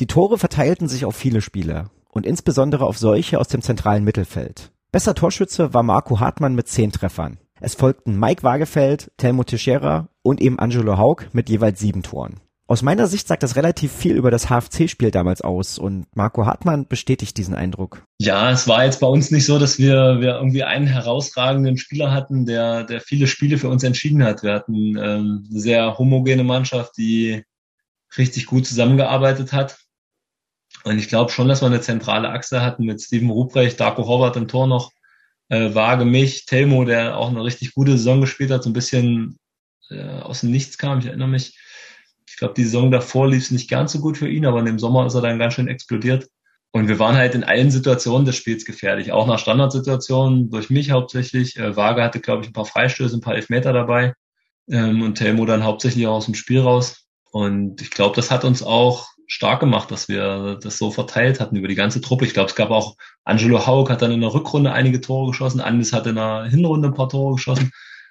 Die 0.00 0.06
Tore 0.06 0.38
verteilten 0.38 0.88
sich 0.88 1.04
auf 1.04 1.14
viele 1.14 1.42
Spieler 1.42 1.90
und 2.08 2.26
insbesondere 2.26 2.86
auf 2.86 2.98
solche 2.98 3.38
aus 3.38 3.48
dem 3.48 3.62
zentralen 3.62 4.02
Mittelfeld. 4.04 4.72
Besser 4.92 5.14
Torschütze 5.14 5.72
war 5.74 5.82
Marco 5.82 6.18
Hartmann 6.18 6.54
mit 6.54 6.68
zehn 6.68 6.90
Treffern. 6.90 7.38
Es 7.60 7.74
folgten 7.74 8.18
Mike 8.18 8.42
Wagefeld, 8.42 9.12
Telmo 9.18 9.44
Teixeira 9.44 10.08
und 10.22 10.40
eben 10.40 10.58
Angelo 10.58 10.96
Haug 10.96 11.26
mit 11.32 11.50
jeweils 11.50 11.78
sieben 11.78 12.02
Toren. 12.02 12.40
Aus 12.70 12.82
meiner 12.82 13.08
Sicht 13.08 13.26
sagt 13.26 13.42
das 13.42 13.56
relativ 13.56 13.90
viel 13.90 14.14
über 14.14 14.30
das 14.30 14.46
HFC-Spiel 14.48 15.10
damals 15.10 15.40
aus 15.40 15.76
und 15.76 16.06
Marco 16.14 16.46
Hartmann 16.46 16.86
bestätigt 16.86 17.36
diesen 17.36 17.56
Eindruck. 17.56 18.04
Ja, 18.20 18.52
es 18.52 18.68
war 18.68 18.84
jetzt 18.84 19.00
bei 19.00 19.08
uns 19.08 19.32
nicht 19.32 19.44
so, 19.44 19.58
dass 19.58 19.80
wir, 19.80 20.20
wir 20.20 20.36
irgendwie 20.36 20.62
einen 20.62 20.86
herausragenden 20.86 21.78
Spieler 21.78 22.12
hatten, 22.12 22.46
der, 22.46 22.84
der 22.84 23.00
viele 23.00 23.26
Spiele 23.26 23.58
für 23.58 23.68
uns 23.68 23.82
entschieden 23.82 24.22
hat. 24.22 24.44
Wir 24.44 24.54
hatten 24.54 24.96
ähm, 24.96 25.48
eine 25.50 25.60
sehr 25.60 25.98
homogene 25.98 26.44
Mannschaft, 26.44 26.96
die 26.96 27.42
richtig 28.16 28.46
gut 28.46 28.68
zusammengearbeitet 28.68 29.52
hat. 29.52 29.76
Und 30.84 30.96
ich 30.96 31.08
glaube 31.08 31.32
schon, 31.32 31.48
dass 31.48 31.62
wir 31.62 31.66
eine 31.66 31.80
zentrale 31.80 32.28
Achse 32.28 32.62
hatten 32.62 32.84
mit 32.84 33.02
Steven 33.02 33.30
Ruprecht, 33.30 33.80
Darko 33.80 34.06
Horvath 34.06 34.36
im 34.36 34.46
Tor 34.46 34.68
noch, 34.68 34.92
äh, 35.48 35.74
Waage 35.74 36.04
mich, 36.04 36.46
Telmo, 36.46 36.84
der 36.84 37.16
auch 37.16 37.30
eine 37.30 37.42
richtig 37.42 37.74
gute 37.74 37.98
Saison 37.98 38.20
gespielt 38.20 38.52
hat, 38.52 38.62
so 38.62 38.70
ein 38.70 38.74
bisschen 38.74 39.38
äh, 39.90 40.20
aus 40.20 40.42
dem 40.42 40.52
Nichts 40.52 40.78
kam, 40.78 41.00
ich 41.00 41.06
erinnere 41.06 41.26
mich 41.26 41.59
glaube, 42.40 42.54
die 42.54 42.64
Saison 42.64 42.90
davor 42.90 43.28
lief 43.28 43.44
es 43.44 43.50
nicht 43.50 43.70
ganz 43.70 43.92
so 43.92 44.00
gut 44.00 44.18
für 44.18 44.28
ihn, 44.28 44.46
aber 44.46 44.58
in 44.58 44.64
dem 44.64 44.78
Sommer 44.78 45.06
ist 45.06 45.14
er 45.14 45.20
dann 45.20 45.38
ganz 45.38 45.54
schön 45.54 45.68
explodiert. 45.68 46.28
Und 46.72 46.88
wir 46.88 46.98
waren 46.98 47.16
halt 47.16 47.34
in 47.34 47.44
allen 47.44 47.70
Situationen 47.70 48.24
des 48.24 48.36
Spiels 48.36 48.64
gefährlich, 48.64 49.12
auch 49.12 49.26
nach 49.26 49.38
Standardsituationen, 49.38 50.50
durch 50.50 50.70
mich 50.70 50.90
hauptsächlich. 50.90 51.56
Äh, 51.56 51.76
Waage 51.76 52.02
hatte, 52.02 52.20
glaube 52.20 52.42
ich, 52.42 52.50
ein 52.50 52.52
paar 52.52 52.64
Freistöße, 52.64 53.16
ein 53.16 53.20
paar 53.20 53.34
Elfmeter 53.34 53.72
dabei. 53.72 54.14
Ähm, 54.68 55.02
und 55.02 55.16
Telmo 55.16 55.46
dann 55.46 55.64
hauptsächlich 55.64 56.06
auch 56.06 56.16
aus 56.16 56.26
dem 56.26 56.34
Spiel 56.34 56.60
raus. 56.60 57.06
Und 57.32 57.82
ich 57.82 57.90
glaube, 57.90 58.16
das 58.16 58.30
hat 58.30 58.44
uns 58.44 58.62
auch 58.62 59.08
stark 59.26 59.60
gemacht, 59.60 59.90
dass 59.90 60.08
wir 60.08 60.58
das 60.62 60.78
so 60.78 60.90
verteilt 60.90 61.40
hatten 61.40 61.56
über 61.56 61.68
die 61.68 61.74
ganze 61.76 62.00
Truppe. 62.00 62.24
Ich 62.24 62.34
glaube, 62.34 62.50
es 62.50 62.56
gab 62.56 62.70
auch 62.70 62.96
Angelo 63.24 63.66
Haug 63.66 63.90
hat 63.90 64.02
dann 64.02 64.12
in 64.12 64.20
der 64.20 64.34
Rückrunde 64.34 64.72
einige 64.72 65.00
Tore 65.00 65.28
geschossen, 65.28 65.60
Andis 65.60 65.92
hat 65.92 66.06
in 66.06 66.16
der 66.16 66.44
Hinrunde 66.44 66.88
ein 66.88 66.94
paar 66.94 67.08
Tore 67.08 67.34
geschossen. 67.34 67.70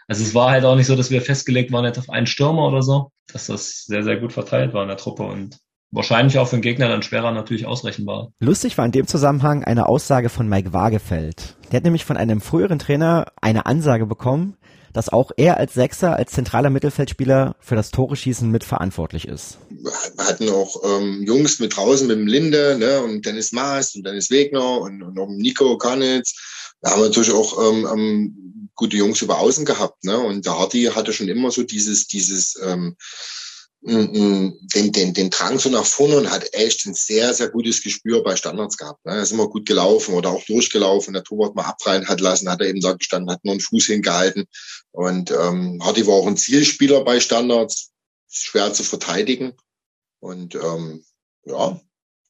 Also 0.09 0.23
es 0.23 0.33
war 0.33 0.49
halt 0.49 0.65
auch 0.65 0.75
nicht 0.75 0.87
so, 0.87 0.95
dass 0.95 1.11
wir 1.11 1.21
festgelegt 1.21 1.71
waren 1.71 1.85
jetzt 1.85 1.99
auf 1.99 2.09
einen 2.09 2.25
Stürmer 2.25 2.67
oder 2.67 2.81
so, 2.81 3.11
dass 3.31 3.45
das 3.45 3.85
sehr, 3.85 4.03
sehr 4.03 4.17
gut 4.17 4.33
verteilt 4.33 4.73
war 4.73 4.81
in 4.81 4.87
der 4.87 4.97
Truppe 4.97 5.21
und 5.21 5.59
wahrscheinlich 5.91 6.39
auch 6.39 6.47
für 6.47 6.55
den 6.55 6.63
Gegner 6.63 6.89
dann 6.89 7.03
schwerer 7.03 7.31
natürlich 7.31 7.67
ausrechenbar. 7.67 8.31
Lustig 8.39 8.75
war 8.79 8.85
in 8.85 8.91
dem 8.91 9.05
Zusammenhang 9.05 9.63
eine 9.63 9.87
Aussage 9.87 10.29
von 10.29 10.49
Mike 10.49 10.73
Wagefeld. 10.73 11.55
Der 11.71 11.77
hat 11.77 11.83
nämlich 11.83 12.05
von 12.05 12.17
einem 12.17 12.41
früheren 12.41 12.79
Trainer 12.79 13.27
eine 13.39 13.67
Ansage 13.67 14.07
bekommen, 14.07 14.57
dass 14.93 15.09
auch 15.09 15.29
er 15.37 15.57
als 15.57 15.75
Sechser, 15.75 16.15
als 16.15 16.31
zentraler 16.31 16.71
Mittelfeldspieler 16.71 17.55
für 17.59 17.75
das 17.75 17.91
Tore-Schießen 17.91 18.49
mitverantwortlich 18.49 19.27
ist. 19.27 19.59
Wir 19.69 20.25
hatten 20.25 20.49
auch 20.49 20.75
ähm, 20.85 21.23
Jungs 21.27 21.59
mit 21.59 21.77
draußen 21.77 22.07
mit 22.07 22.17
dem 22.17 22.25
Linde 22.25 22.77
ne, 22.79 23.03
und 23.03 23.27
Dennis 23.27 23.51
Maas 23.51 23.95
und 23.95 24.07
Dennis 24.07 24.31
Wegner 24.31 24.81
und, 24.81 25.03
und 25.03 25.19
auch 25.19 25.29
Nico 25.29 25.77
Karnitz. 25.77 26.33
Da 26.81 26.89
haben 26.89 27.01
wir 27.01 27.09
natürlich 27.09 27.31
auch 27.31 27.71
ähm, 27.71 27.87
ähm 27.93 28.49
gute 28.79 28.97
Jungs 28.97 29.21
über 29.21 29.39
Außen 29.39 29.65
gehabt. 29.65 30.03
Ne? 30.03 30.17
Und 30.17 30.45
der 30.45 30.57
Hardy 30.57 30.85
hatte 30.85 31.13
schon 31.13 31.27
immer 31.27 31.51
so 31.51 31.63
dieses, 31.63 32.07
dieses 32.07 32.55
ähm, 32.63 32.95
den, 33.81 34.91
den, 34.91 35.13
den 35.13 35.29
Drang 35.29 35.57
so 35.57 35.69
nach 35.69 35.85
vorne 35.85 36.17
und 36.17 36.31
hat 36.31 36.53
echt 36.53 36.85
ein 36.85 36.93
sehr, 36.93 37.33
sehr 37.33 37.49
gutes 37.49 37.81
Gespür 37.81 38.23
bei 38.23 38.35
Standards 38.35 38.77
gehabt. 38.77 39.05
Ne? 39.05 39.13
Er 39.13 39.21
ist 39.21 39.31
immer 39.31 39.47
gut 39.47 39.65
gelaufen 39.65 40.15
oder 40.15 40.29
auch 40.29 40.43
durchgelaufen. 40.45 41.13
Der 41.13 41.23
Torwart 41.23 41.55
mal 41.55 41.63
abreihen 41.63 42.07
hat 42.07 42.19
lassen, 42.19 42.49
hat 42.49 42.61
er 42.61 42.67
eben 42.67 42.81
da 42.81 42.93
gestanden, 42.93 43.31
hat 43.31 43.43
nur 43.45 43.53
einen 43.53 43.61
Fuß 43.61 43.85
hingehalten. 43.85 44.45
Und 44.91 45.31
ähm, 45.31 45.79
Hardy 45.81 46.05
war 46.07 46.15
auch 46.15 46.27
ein 46.27 46.37
Zielspieler 46.37 47.03
bei 47.03 47.19
Standards, 47.19 47.91
schwer 48.29 48.73
zu 48.73 48.83
verteidigen. 48.83 49.53
Und 50.19 50.55
ähm, 50.55 51.05
ja, 51.45 51.79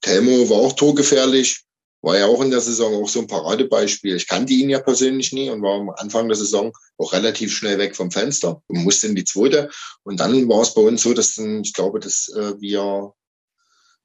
Telmo 0.01 0.49
war 0.49 0.57
auch 0.57 0.73
torgefährlich 0.73 1.63
war 2.01 2.17
ja 2.17 2.27
auch 2.27 2.41
in 2.41 2.51
der 2.51 2.61
Saison 2.61 3.03
auch 3.03 3.09
so 3.09 3.19
ein 3.19 3.27
Paradebeispiel. 3.27 4.15
Ich 4.15 4.27
kannte 4.27 4.53
ihn 4.53 4.69
ja 4.69 4.79
persönlich 4.79 5.33
nie 5.33 5.49
und 5.49 5.61
war 5.61 5.79
am 5.79 5.89
Anfang 5.89 6.27
der 6.27 6.37
Saison 6.37 6.71
auch 6.97 7.13
relativ 7.13 7.53
schnell 7.53 7.77
weg 7.77 7.95
vom 7.95 8.11
Fenster 8.11 8.61
und 8.67 8.83
musste 8.83 9.07
in 9.07 9.15
die 9.15 9.25
zweite. 9.25 9.69
Und 10.03 10.19
dann 10.19 10.47
war 10.47 10.61
es 10.61 10.73
bei 10.73 10.81
uns 10.81 11.03
so, 11.03 11.13
dass 11.13 11.35
dann, 11.35 11.61
ich 11.61 11.73
glaube, 11.73 11.99
dass 11.99 12.29
äh, 12.29 12.59
wir 12.59 13.13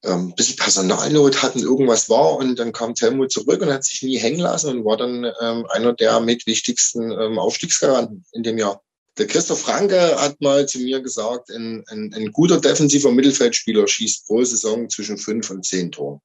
ähm, 0.04 0.28
ein 0.28 0.34
bisschen 0.34 0.56
Personalnot 0.56 1.42
hatten, 1.42 1.60
irgendwas 1.60 2.08
war 2.08 2.36
und 2.36 2.58
dann 2.58 2.72
kam 2.72 2.94
Telmo 2.94 3.26
zurück 3.26 3.62
und 3.62 3.72
hat 3.72 3.84
sich 3.84 4.02
nie 4.02 4.18
hängen 4.18 4.40
lassen 4.40 4.70
und 4.70 4.84
war 4.84 4.96
dann 4.96 5.24
ähm, 5.40 5.66
einer 5.70 5.92
der 5.92 6.20
mit 6.20 6.46
wichtigsten 6.46 7.10
ähm, 7.10 7.38
Aufstiegsgaranten 7.38 8.24
in 8.32 8.42
dem 8.42 8.58
Jahr. 8.58 8.82
Der 9.16 9.28
Christoph 9.28 9.60
Franke 9.60 10.20
hat 10.20 10.40
mal 10.40 10.66
zu 10.66 10.80
mir 10.80 11.00
gesagt, 11.00 11.50
ein, 11.50 11.84
ein, 11.86 12.12
ein 12.12 12.32
guter 12.32 12.60
defensiver 12.60 13.12
Mittelfeldspieler 13.12 13.86
schießt 13.86 14.26
pro 14.26 14.42
Saison 14.42 14.90
zwischen 14.90 15.18
fünf 15.18 15.50
und 15.50 15.64
zehn 15.64 15.92
Toren. 15.92 16.20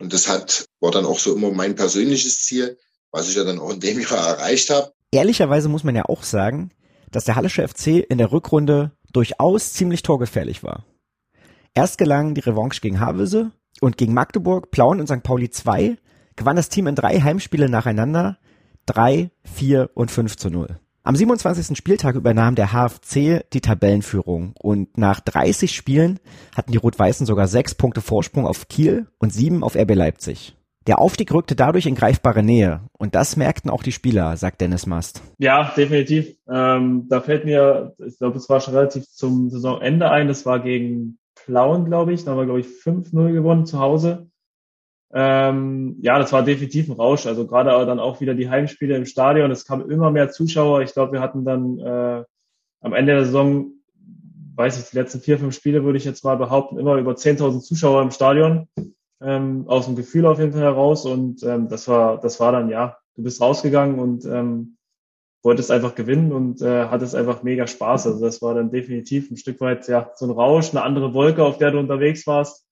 Und 0.00 0.12
das 0.12 0.28
hat, 0.28 0.64
war 0.80 0.90
dann 0.90 1.04
auch 1.04 1.18
so 1.18 1.36
immer 1.36 1.52
mein 1.52 1.76
persönliches 1.76 2.42
Ziel, 2.42 2.78
was 3.12 3.28
ich 3.28 3.36
ja 3.36 3.44
dann 3.44 3.60
auch 3.60 3.70
in 3.70 3.80
dem 3.80 4.00
Jahr 4.00 4.38
erreicht 4.38 4.70
habe. 4.70 4.92
Ehrlicherweise 5.12 5.68
muss 5.68 5.84
man 5.84 5.94
ja 5.94 6.06
auch 6.06 6.22
sagen, 6.22 6.70
dass 7.10 7.24
der 7.24 7.36
Hallische 7.36 7.66
FC 7.66 8.04
in 8.08 8.18
der 8.18 8.32
Rückrunde 8.32 8.92
durchaus 9.12 9.74
ziemlich 9.74 10.02
torgefährlich 10.02 10.62
war. 10.62 10.86
Erst 11.74 11.98
gelang 11.98 12.34
die 12.34 12.40
Revanche 12.40 12.80
gegen 12.80 12.98
Havelse 12.98 13.52
und 13.80 13.98
gegen 13.98 14.14
Magdeburg, 14.14 14.70
Plauen 14.70 15.00
und 15.00 15.06
St. 15.06 15.22
Pauli 15.22 15.50
2 15.50 15.98
gewann 16.36 16.56
das 16.56 16.70
Team 16.70 16.86
in 16.86 16.94
drei 16.94 17.20
Heimspiele 17.20 17.68
nacheinander 17.68 18.38
3, 18.86 19.30
4 19.44 19.90
und 19.94 20.10
5 20.10 20.36
zu 20.36 20.48
0. 20.48 20.80
Am 21.10 21.16
27. 21.16 21.76
Spieltag 21.76 22.14
übernahm 22.14 22.54
der 22.54 22.68
HFC 22.68 23.44
die 23.52 23.60
Tabellenführung 23.60 24.54
und 24.56 24.96
nach 24.96 25.18
30 25.18 25.74
Spielen 25.74 26.20
hatten 26.54 26.70
die 26.70 26.78
Rot-Weißen 26.78 27.26
sogar 27.26 27.48
sechs 27.48 27.74
Punkte 27.74 28.00
Vorsprung 28.00 28.46
auf 28.46 28.68
Kiel 28.68 29.08
und 29.18 29.32
sieben 29.32 29.64
auf 29.64 29.74
RB 29.74 29.96
Leipzig. 29.96 30.54
Der 30.86 31.00
Aufstieg 31.00 31.34
rückte 31.34 31.56
dadurch 31.56 31.86
in 31.86 31.96
greifbare 31.96 32.44
Nähe 32.44 32.82
und 32.96 33.16
das 33.16 33.34
merkten 33.36 33.72
auch 33.72 33.82
die 33.82 33.90
Spieler, 33.90 34.36
sagt 34.36 34.60
Dennis 34.60 34.86
Mast. 34.86 35.20
Ja, 35.38 35.72
definitiv. 35.76 36.36
Ähm, 36.48 37.06
da 37.08 37.20
fällt 37.20 37.44
mir, 37.44 37.96
ich 38.06 38.18
glaube, 38.18 38.36
es 38.36 38.48
war 38.48 38.60
schon 38.60 38.74
relativ 38.74 39.08
zum 39.08 39.50
Saisonende 39.50 40.12
ein, 40.12 40.28
das 40.28 40.46
war 40.46 40.60
gegen 40.60 41.18
Plauen, 41.34 41.86
glaube 41.86 42.12
ich. 42.12 42.24
Da 42.24 42.30
haben 42.30 42.38
wir, 42.38 42.44
glaube 42.44 42.60
ich, 42.60 42.68
5-0 42.68 43.32
gewonnen 43.32 43.66
zu 43.66 43.80
Hause. 43.80 44.29
Ähm, 45.12 45.96
ja, 46.00 46.18
das 46.18 46.32
war 46.32 46.42
definitiv 46.42 46.88
ein 46.88 46.94
Rausch. 46.94 47.26
Also 47.26 47.46
gerade 47.46 47.70
dann 47.86 47.98
auch 47.98 48.20
wieder 48.20 48.34
die 48.34 48.48
Heimspiele 48.48 48.96
im 48.96 49.06
Stadion. 49.06 49.50
Es 49.50 49.64
kamen 49.64 49.90
immer 49.90 50.10
mehr 50.10 50.30
Zuschauer. 50.30 50.82
Ich 50.82 50.92
glaube, 50.92 51.12
wir 51.12 51.20
hatten 51.20 51.44
dann 51.44 51.78
äh, 51.78 52.24
am 52.80 52.92
Ende 52.92 53.14
der 53.14 53.24
Saison, 53.24 53.72
weiß 54.54 54.78
ich, 54.78 54.90
die 54.90 54.96
letzten 54.96 55.20
vier, 55.20 55.38
fünf 55.38 55.54
Spiele 55.54 55.84
würde 55.84 55.98
ich 55.98 56.04
jetzt 56.04 56.24
mal 56.24 56.36
behaupten, 56.36 56.78
immer 56.78 56.96
über 56.96 57.12
10.000 57.12 57.60
Zuschauer 57.60 58.02
im 58.02 58.10
Stadion 58.10 58.68
ähm, 59.20 59.64
aus 59.68 59.86
dem 59.86 59.96
Gefühl 59.96 60.26
auf 60.26 60.38
jeden 60.38 60.52
Fall 60.52 60.62
heraus 60.62 61.04
und 61.04 61.42
ähm, 61.42 61.68
das 61.68 61.88
war 61.88 62.18
das 62.20 62.40
war 62.40 62.52
dann 62.52 62.70
ja, 62.70 62.96
du 63.16 63.22
bist 63.22 63.40
rausgegangen 63.40 63.98
und 63.98 64.24
ähm, 64.24 64.76
wolltest 65.42 65.70
einfach 65.70 65.94
gewinnen 65.94 66.32
und 66.32 66.60
äh, 66.62 66.86
hattest 66.86 67.14
einfach 67.14 67.42
mega 67.42 67.66
Spaß. 67.66 68.06
Also 68.06 68.20
das 68.20 68.42
war 68.42 68.54
dann 68.54 68.70
definitiv 68.70 69.30
ein 69.30 69.36
Stück 69.36 69.60
weit 69.60 69.88
ja 69.88 70.10
so 70.14 70.26
ein 70.26 70.30
Rausch, 70.30 70.70
eine 70.70 70.82
andere 70.82 71.14
Wolke, 71.14 71.44
auf 71.44 71.58
der 71.58 71.70
du 71.70 71.78
unterwegs 71.78 72.26
warst. 72.26 72.66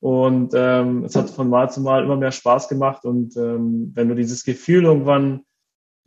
Und 0.00 0.52
ähm, 0.54 1.04
es 1.04 1.16
hat 1.16 1.30
von 1.30 1.48
Mal 1.48 1.70
zu 1.70 1.80
Mal 1.80 2.04
immer 2.04 2.16
mehr 2.16 2.30
Spaß 2.30 2.68
gemacht. 2.68 3.04
Und 3.04 3.36
ähm, 3.36 3.90
wenn 3.94 4.08
du 4.08 4.14
dieses 4.14 4.44
Gefühl 4.44 4.84
irgendwann, 4.84 5.42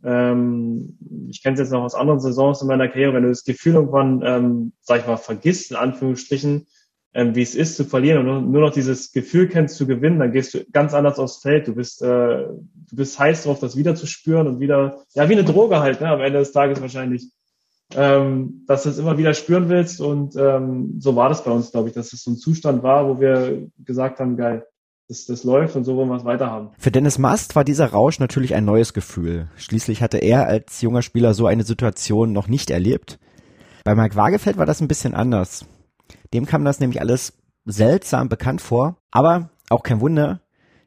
ähm, 0.02 0.98
ich 1.28 1.42
kenne 1.42 1.54
es 1.54 1.60
jetzt 1.60 1.72
noch 1.72 1.82
aus 1.82 1.94
anderen 1.94 2.20
Saisons 2.20 2.62
in 2.62 2.68
meiner 2.68 2.88
Karriere, 2.88 3.14
wenn 3.14 3.24
du 3.24 3.28
das 3.28 3.44
Gefühl 3.44 3.74
irgendwann, 3.74 4.22
ähm, 4.24 4.72
sag 4.80 5.00
ich 5.00 5.06
mal, 5.06 5.16
vergisst, 5.16 5.70
in 5.70 5.76
Anführungsstrichen, 5.76 6.66
ähm, 7.14 7.34
wie 7.34 7.42
es 7.42 7.54
ist 7.54 7.76
zu 7.76 7.84
verlieren 7.84 8.18
und 8.18 8.26
nur, 8.26 8.40
nur 8.40 8.60
noch 8.62 8.72
dieses 8.72 9.12
Gefühl 9.12 9.48
kennst 9.48 9.76
zu 9.76 9.86
gewinnen, 9.86 10.18
dann 10.18 10.32
gehst 10.32 10.54
du 10.54 10.64
ganz 10.72 10.94
anders 10.94 11.18
aufs 11.18 11.42
Feld. 11.42 11.68
Du 11.68 11.74
bist, 11.74 12.02
äh, 12.02 12.06
du 12.06 12.96
bist 12.96 13.18
heiß 13.18 13.44
drauf, 13.44 13.60
das 13.60 13.76
wieder 13.76 13.94
zu 13.94 14.06
spüren 14.06 14.46
und 14.46 14.60
wieder, 14.60 15.02
ja, 15.14 15.28
wie 15.28 15.34
eine 15.34 15.44
Droge 15.44 15.80
halt, 15.80 16.00
ne, 16.00 16.08
am 16.08 16.20
Ende 16.20 16.38
des 16.38 16.52
Tages 16.52 16.80
wahrscheinlich, 16.80 17.30
ähm, 17.96 18.64
dass 18.66 18.82
du 18.82 18.88
es 18.88 18.98
immer 18.98 19.18
wieder 19.18 19.34
spüren 19.34 19.68
willst 19.68 20.00
und 20.00 20.36
ähm, 20.36 20.96
so 20.98 21.16
war 21.16 21.28
das 21.28 21.44
bei 21.44 21.50
uns, 21.50 21.72
glaube 21.72 21.88
ich, 21.88 21.94
dass 21.94 22.12
es 22.12 22.22
so 22.22 22.30
ein 22.32 22.36
Zustand 22.36 22.82
war, 22.82 23.08
wo 23.08 23.20
wir 23.20 23.68
gesagt 23.78 24.20
haben, 24.20 24.36
geil, 24.36 24.66
das, 25.08 25.26
das 25.26 25.44
läuft 25.44 25.76
und 25.76 25.84
so 25.84 25.96
wollen 25.96 26.08
wir 26.08 26.16
es 26.16 26.24
weiterhaben. 26.24 26.70
Für 26.78 26.90
Dennis 26.90 27.18
Mast 27.18 27.56
war 27.56 27.64
dieser 27.64 27.86
Rausch 27.86 28.18
natürlich 28.18 28.54
ein 28.54 28.64
neues 28.64 28.92
Gefühl. 28.92 29.48
Schließlich 29.56 30.02
hatte 30.02 30.18
er 30.18 30.46
als 30.46 30.80
junger 30.80 31.02
Spieler 31.02 31.34
so 31.34 31.46
eine 31.46 31.64
Situation 31.64 32.32
noch 32.32 32.48
nicht 32.48 32.70
erlebt. 32.70 33.18
Bei 33.84 33.94
Mike 33.94 34.16
Wagefeld 34.16 34.58
war 34.58 34.66
das 34.66 34.80
ein 34.80 34.88
bisschen 34.88 35.14
anders. 35.14 35.64
Dem 36.32 36.46
kam 36.46 36.64
das 36.64 36.80
nämlich 36.80 37.00
alles 37.00 37.34
seltsam 37.64 38.28
bekannt 38.28 38.60
vor, 38.60 38.96
aber 39.10 39.50
auch 39.70 39.82
kein 39.82 40.00
Wunder, 40.00 40.41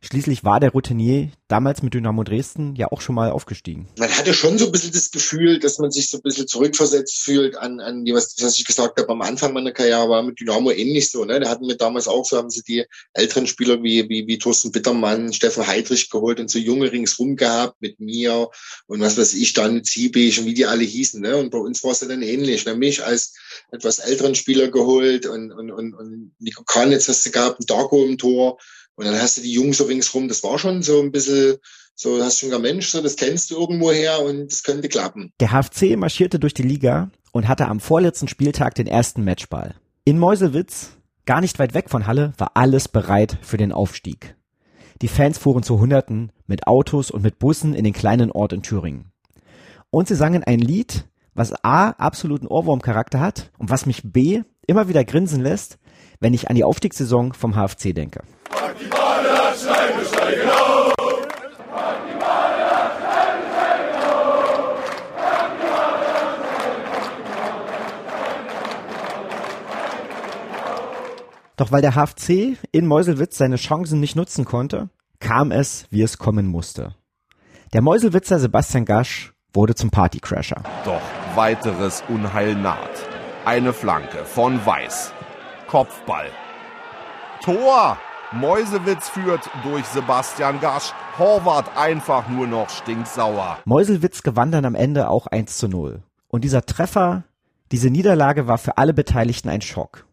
Schließlich 0.06 0.44
war 0.44 0.60
der 0.60 0.72
Routinier 0.72 1.32
damals 1.48 1.82
mit 1.82 1.96
Dynamo 1.96 2.24
Dresden 2.24 2.76
ja 2.76 2.92
auch 2.92 3.02
schon 3.02 3.16
mal 3.16 3.32
aufgestiegen. 3.32 3.88
Man 3.98 4.16
hatte 4.16 4.36
schon 4.36 4.60
so 4.60 4.68
ein 4.68 4.72
bisschen 4.72 4.92
das 4.92 5.10
Gefühl, 5.10 5.58
dass 5.58 5.80
man 5.80 5.90
sich 5.90 6.12
so 6.12 6.18
ein 6.18 6.22
bisschen 6.22 6.48
zurückversetzt 6.48 7.24
fühlt 7.24 7.58
an, 7.58 7.80
an 7.80 8.06
die, 8.06 8.14
was, 8.14 8.36
was 8.40 8.56
ich 8.56 8.66
gesagt 8.66 9.00
habe, 9.00 9.10
am 9.10 9.24
Anfang 9.24 9.54
meiner 9.54 9.72
Karriere 9.72 10.08
war 10.08 10.22
mit 10.22 10.40
Dynamo 10.40 10.70
ähnlich 10.70 11.10
so. 11.10 11.26
Ne? 11.26 11.40
Da 11.40 11.50
hatten 11.50 11.68
wir 11.68 11.76
damals 11.76 12.08
auch 12.08 12.24
so, 12.24 12.38
haben 12.38 12.52
sie 12.52 12.62
die 12.62 12.86
älteren 13.14 13.48
Spieler 13.48 13.82
wie, 13.82 14.08
wie, 14.08 14.28
wie 14.28 14.38
Thorsten 14.38 14.72
Bittermann, 14.72 15.34
Steffen 15.34 15.66
Heidrich 15.66 16.12
geholt 16.12 16.40
und 16.40 16.52
so 16.52 16.60
junge 16.60 16.92
ringsrum 16.92 17.36
gehabt 17.36 17.82
mit 17.82 18.00
mir 18.00 18.50
und 18.86 19.02
was 19.02 19.18
weiß 19.18 19.34
ich, 19.34 19.54
dann 19.54 19.84
Ziebig 19.84 20.40
und 20.40 20.46
wie 20.46 20.54
die 20.54 20.68
alle 20.68 20.84
hießen. 20.84 21.20
Ne? 21.20 21.36
Und 21.36 21.50
bei 21.50 21.58
uns 21.58 21.84
war 21.84 21.92
es 21.92 22.00
dann 22.00 22.22
ähnlich. 22.22 22.66
Ne? 22.66 22.76
Mich 22.76 23.04
als 23.04 23.34
etwas 23.72 23.98
älteren 23.98 24.36
Spieler 24.36 24.68
geholt 24.68 25.26
und, 25.26 25.52
und, 25.52 25.72
und, 25.72 25.96
und 25.96 26.32
Nico 26.38 26.64
Kranitz 26.64 27.08
hast 27.08 27.26
du 27.26 27.32
gehabt, 27.32 27.64
Darko 27.68 28.06
im 28.06 28.20
Tor 28.20 28.60
und 28.96 29.06
dann 29.06 29.20
hast 29.20 29.38
du 29.38 29.42
die 29.42 29.52
Jungs 29.52 29.78
so 29.78 29.86
ringsrum, 29.86 30.28
das 30.28 30.44
war 30.44 30.58
schon 30.58 30.82
so 30.82 31.02
ein 31.02 31.12
bisschen, 31.12 31.58
so 31.96 32.22
hast 32.24 32.42
du 32.42 32.50
schon 32.50 32.62
Mensch, 32.62 32.88
so 32.90 33.02
das 33.02 33.16
kennst 33.16 33.52
du 33.52 33.60
irgendwo 33.60 33.92
her 33.92 34.22
und 34.24 34.52
das 34.52 34.64
könnte 34.64 34.90
klappen. 34.90 35.32
Der 35.40 35.52
HFC 35.52 35.98
marschierte 35.98 36.40
durch 36.40 36.54
die 36.54 36.64
Liga 36.64 37.10
und 37.32 37.48
hatte 37.48 37.68
am 37.68 37.80
vorletzten 37.80 38.28
Spieltag 38.28 38.76
den 38.76 38.88
ersten 38.88 39.24
Matchball. 39.24 39.76
In 40.06 40.18
Meuselwitz, 40.18 40.92
gar 41.26 41.42
nicht 41.42 41.60
weit 41.60 41.74
weg 41.74 41.90
von 41.90 42.08
Halle, 42.08 42.34
war 42.38 42.52
alles 42.56 42.88
bereit 42.88 43.38
für 43.42 43.58
den 43.58 43.72
Aufstieg. 43.72 44.36
Die 45.02 45.10
Fans 45.10 45.38
fuhren 45.38 45.64
zu 45.64 45.80
Hunderten 45.80 46.32
mit 46.48 46.68
Autos 46.68 47.12
und 47.12 47.22
mit 47.22 47.38
Bussen 47.40 47.74
in 47.74 47.84
den 47.84 47.94
kleinen 47.94 48.32
Ort 48.32 48.54
in 48.54 48.62
Thüringen. 48.62 49.12
Und 49.90 50.08
sie 50.08 50.16
sangen 50.16 50.44
ein 50.44 50.60
Lied, 50.60 51.06
was 51.34 51.54
A 51.64 51.90
absoluten 51.90 52.48
Ohrwurmcharakter 52.48 53.20
hat 53.20 53.52
und 53.58 53.70
was 53.70 53.86
mich 53.86 54.04
B 54.04 54.44
immer 54.68 54.88
wieder 54.88 55.04
grinsen 55.04 55.42
lässt, 55.42 55.78
wenn 56.22 56.34
ich 56.34 56.50
an 56.50 56.56
die 56.56 56.64
Aufstiegssaison 56.64 57.34
vom 57.34 57.56
HFC 57.56 57.94
denke. 57.94 58.24
Doch 71.58 71.72
weil 71.72 71.82
der 71.82 71.96
HFC 71.96 72.58
in 72.72 72.86
Meuselwitz 72.86 73.38
seine 73.38 73.56
Chancen 73.56 74.02
nicht 74.02 74.16
nutzen 74.16 74.44
konnte, 74.44 74.90
kam 75.20 75.52
es, 75.52 75.88
wie 75.90 76.02
es 76.02 76.18
kommen 76.18 76.48
musste. 76.48 76.96
Der 77.74 77.82
Meuselwitzer 77.82 78.40
Sebastian 78.40 78.84
Gasch 78.86 79.34
wurde 79.54 79.74
zum 79.74 79.90
Partycrasher. 79.90 80.62
Doch 80.84 81.02
weiteres 81.36 82.04
Unheil 82.10 82.56
naht. 82.56 83.08
Eine 83.46 83.72
Flanke 83.72 84.26
von 84.26 84.66
Weiß. 84.66 85.14
Kopfball. 85.68 86.30
Tor! 87.42 87.98
Mäusewitz 88.36 89.08
führt 89.08 89.50
durch 89.64 89.86
Sebastian 89.86 90.60
Gasch. 90.60 90.92
Horvath 91.18 91.78
einfach 91.78 92.28
nur 92.28 92.48
noch 92.48 92.70
stinksauer. 92.70 93.60
Meuselwitz 93.64 94.24
gewann 94.24 94.52
dann 94.52 94.66
am 94.66 94.76
Ende 94.76 95.10
auch 95.10 95.28
1 95.28 95.58
zu 95.58 95.70
0. 95.70 96.04
Und 96.28 96.44
dieser 96.44 96.66
Treffer, 96.66 97.24
diese 97.72 97.90
Niederlage 97.90 98.46
war 98.48 98.58
für 98.58 98.78
alle 98.78 98.94
Beteiligten 98.94 99.48
ein 99.48 99.62
Schock. 99.62 100.06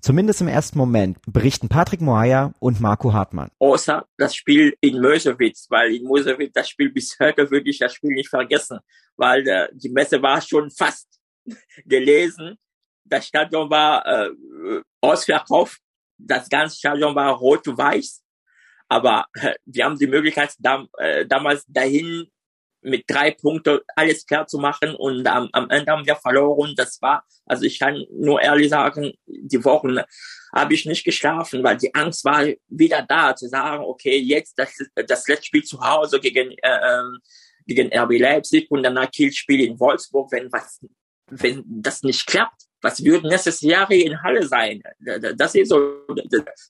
Zumindest 0.00 0.40
im 0.40 0.48
ersten 0.48 0.76
Moment 0.76 1.18
berichten 1.28 1.68
Patrick 1.68 2.00
Moaya 2.00 2.52
und 2.58 2.80
Marco 2.80 3.12
Hartmann. 3.12 3.50
Außer 3.60 4.04
das 4.16 4.34
Spiel 4.34 4.74
in 4.80 5.00
Meuselwitz, 5.00 5.66
weil 5.70 5.94
in 5.94 6.02
Meuselwitz 6.02 6.52
das 6.54 6.68
Spiel 6.68 6.90
bis 6.90 7.16
heute 7.20 7.48
würde 7.50 7.70
ich 7.70 7.78
das 7.78 7.94
Spiel 7.94 8.10
nicht 8.10 8.28
vergessen, 8.28 8.80
weil 9.16 9.46
äh, 9.46 9.68
die 9.72 9.90
Messe 9.90 10.20
war 10.20 10.40
schon 10.40 10.68
fast 10.72 11.06
gelesen. 11.84 12.56
Das 13.04 13.28
Stadion 13.28 13.70
war 13.70 14.04
äh, 14.04 14.30
ausverkauft 15.00 15.80
das 16.18 16.48
ganze 16.48 16.76
Stadion 16.76 17.14
war 17.14 17.34
rot-weiß, 17.34 18.22
aber 18.88 19.26
äh, 19.34 19.54
wir 19.64 19.84
haben 19.84 19.98
die 19.98 20.06
Möglichkeit, 20.06 20.54
da, 20.58 20.86
äh, 20.98 21.26
damals 21.26 21.64
dahin 21.66 22.28
mit 22.80 23.04
drei 23.08 23.32
Punkten 23.32 23.80
alles 23.96 24.24
klar 24.24 24.46
zu 24.46 24.58
machen 24.58 24.94
und 24.94 25.26
am, 25.26 25.48
am 25.52 25.68
Ende 25.70 25.90
haben 25.90 26.06
wir 26.06 26.16
verloren. 26.16 26.74
Das 26.76 27.00
war, 27.02 27.24
also 27.44 27.64
ich 27.64 27.78
kann 27.78 28.04
nur 28.10 28.40
ehrlich 28.40 28.70
sagen, 28.70 29.12
die 29.26 29.64
Wochen 29.64 29.98
habe 30.54 30.74
ich 30.74 30.86
nicht 30.86 31.04
geschlafen, 31.04 31.62
weil 31.62 31.76
die 31.76 31.94
Angst 31.94 32.24
war 32.24 32.46
wieder 32.68 33.04
da, 33.06 33.34
zu 33.34 33.48
sagen, 33.48 33.84
okay, 33.84 34.16
jetzt 34.18 34.58
das, 34.58 34.72
das 34.94 35.26
letzte 35.28 35.46
Spiel 35.46 35.64
zu 35.64 35.80
Hause 35.80 36.20
gegen, 36.20 36.52
äh, 36.52 36.78
ähm, 36.82 37.18
gegen 37.66 37.92
RB 37.92 38.18
Leipzig 38.18 38.70
und 38.70 38.82
danach 38.82 39.10
Kielspiel 39.10 39.60
in 39.60 39.78
Wolfsburg, 39.78 40.32
wenn 40.32 40.50
was, 40.50 40.80
wenn 41.26 41.62
das 41.66 42.02
nicht 42.02 42.26
klappt, 42.26 42.67
was 42.80 43.02
wird 43.02 43.24
nächstes 43.24 43.60
Jahr 43.60 43.90
in 43.90 44.22
Halle 44.22 44.46
sein? 44.46 44.82
Das 45.36 45.54
ist 45.54 45.68
so, 45.68 45.78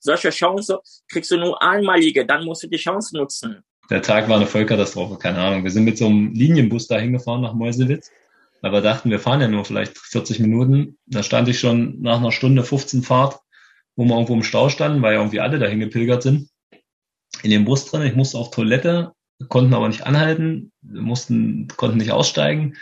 solche 0.01 0.31
Chance 0.31 0.81
kriegst 1.11 1.31
du 1.31 1.37
nur 1.37 1.61
einmalige, 1.62 2.25
dann 2.25 2.44
musst 2.44 2.62
du 2.62 2.68
die 2.68 2.77
Chance 2.77 3.16
nutzen. 3.16 3.62
Der 3.90 4.03
Tag 4.03 4.29
war 4.29 4.37
eine 4.37 4.47
Vollkatastrophe, 4.47 5.18
keine 5.18 5.38
Ahnung. 5.38 5.64
Wir 5.64 5.71
sind 5.71 5.85
mit 5.85 5.99
so 5.99 6.07
einem 6.07 6.33
Linienbus 6.35 6.88
da 6.88 6.99
hingefahren 6.99 7.42
nach 7.42 7.55
Meuselwitz, 7.55 8.11
weil 8.61 8.73
wir 8.73 8.83
dachten, 8.83 9.11
wir 9.11 9.21
fahren 9.21 9.40
ja 9.40 9.49
nur 9.49 9.64
vielleicht 9.64 9.97
40 9.97 10.40
Minuten. 10.40 10.99
Da 11.07 11.23
stand 11.23 11.49
ich 11.49 11.59
schon 11.59 12.01
nach 12.01 12.18
einer 12.18 12.33
Stunde 12.33 12.64
15 12.64 13.03
Fahrt, 13.03 13.38
wo 13.97 14.05
wir 14.05 14.14
irgendwo 14.14 14.35
im 14.35 14.42
Stau 14.42 14.68
standen, 14.68 15.01
weil 15.03 15.14
ja 15.14 15.21
irgendwie 15.21 15.40
alle 15.40 15.59
dahin 15.59 15.81
gepilgert 15.81 16.23
sind. 16.23 16.51
In 17.42 17.51
dem 17.51 17.64
Bus 17.64 17.87
drin, 17.87 18.03
ich 18.03 18.14
musste 18.14 18.37
auf 18.37 18.51
Toilette, 18.51 19.12
konnten 19.49 19.75
aber 19.75 19.88
nicht 19.88 20.07
anhalten, 20.07 20.73
mussten, 20.83 21.68
konnten 21.77 21.99
nicht 21.99 22.12
aussteigen 22.12 22.75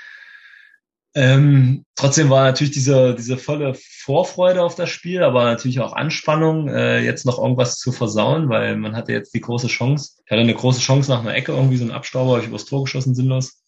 ähm, 1.17 1.87
trotzdem 1.95 2.29
war 2.29 2.45
natürlich 2.45 2.75
diese, 2.75 3.15
diese 3.15 3.39
volle 3.39 3.73
Vorfreude 3.75 4.63
auf 4.63 4.75
das 4.75 4.91
Spiel, 4.91 5.23
aber 5.23 5.45
natürlich 5.45 5.81
auch 5.81 5.95
Anspannung, 5.95 6.69
äh, 6.69 7.01
jetzt 7.01 7.25
noch 7.25 7.39
irgendwas 7.39 7.79
zu 7.79 7.91
versauen, 7.91 8.51
weil 8.51 8.77
man 8.77 8.95
hatte 8.95 9.13
jetzt 9.13 9.33
die 9.33 9.41
große 9.41 9.69
Chance. 9.69 10.21
Ich 10.27 10.31
hatte 10.31 10.43
eine 10.43 10.53
große 10.53 10.81
Chance 10.81 11.11
nach 11.11 11.21
einer 11.21 11.35
Ecke, 11.35 11.53
irgendwie 11.53 11.79
so 11.79 11.87
ein 11.87 11.91
Abstauber, 11.91 12.33
habe 12.33 12.43
ich 12.43 12.49
übers 12.49 12.67
Tor 12.67 12.85
geschossen, 12.85 13.15
sinnlos. 13.15 13.65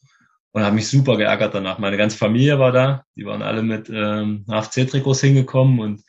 Und 0.53 0.63
habe 0.63 0.75
mich 0.75 0.89
super 0.89 1.17
geärgert 1.17 1.55
danach. 1.55 1.79
Meine 1.79 1.97
ganze 1.97 2.19
Familie 2.19 2.59
war 2.59 2.71
da, 2.71 3.05
die 3.17 3.25
waren 3.25 3.41
alle 3.41 3.63
mit 3.63 3.89
ähm, 3.89 4.45
HFC-Trikots 4.47 5.23
hingekommen 5.23 5.81
und 5.81 6.03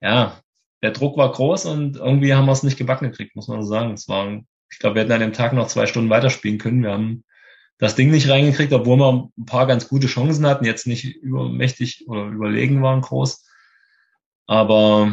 ja, 0.00 0.40
der 0.82 0.92
Druck 0.92 1.18
war 1.18 1.30
groß 1.30 1.66
und 1.66 1.96
irgendwie 1.96 2.32
haben 2.32 2.46
wir 2.46 2.52
es 2.52 2.62
nicht 2.62 2.78
gebacken 2.78 3.10
gekriegt, 3.10 3.36
muss 3.36 3.48
man 3.48 3.62
so 3.62 3.68
sagen. 3.68 3.92
Es 3.92 4.08
war, 4.08 4.40
ich 4.70 4.78
glaube, 4.78 4.94
wir 4.94 5.02
hätten 5.02 5.12
an 5.12 5.20
dem 5.20 5.32
Tag 5.34 5.52
noch 5.52 5.66
zwei 5.66 5.86
Stunden 5.86 6.08
weiterspielen 6.08 6.56
können. 6.56 6.82
Wir 6.82 6.92
haben 6.92 7.24
das 7.78 7.94
Ding 7.94 8.10
nicht 8.10 8.28
reingekriegt, 8.28 8.72
obwohl 8.72 8.96
wir 8.98 9.30
ein 9.38 9.46
paar 9.46 9.66
ganz 9.66 9.88
gute 9.88 10.08
Chancen 10.08 10.46
hatten, 10.46 10.64
jetzt 10.64 10.86
nicht 10.86 11.04
übermächtig 11.04 12.08
oder 12.08 12.26
überlegen 12.26 12.82
waren 12.82 13.00
groß. 13.00 13.44
Aber 14.46 15.12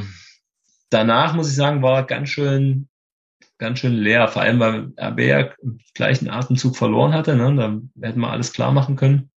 danach 0.90 1.34
muss 1.34 1.50
ich 1.50 1.56
sagen, 1.56 1.82
war 1.82 2.06
ganz 2.06 2.30
schön 2.30 2.90
ganz 3.58 3.80
schön 3.80 3.94
leer, 3.94 4.28
vor 4.28 4.42
allem 4.42 4.60
weil 4.60 4.94
RB 5.00 5.20
ja 5.20 5.40
im 5.62 5.80
gleichen 5.94 6.30
Atemzug 6.30 6.76
verloren 6.76 7.14
hatte. 7.14 7.36
Ne? 7.36 7.56
Da 7.56 8.08
hätten 8.08 8.20
wir 8.20 8.32
alles 8.32 8.54
klar 8.54 8.72
machen 8.72 8.96
können. 8.96 9.32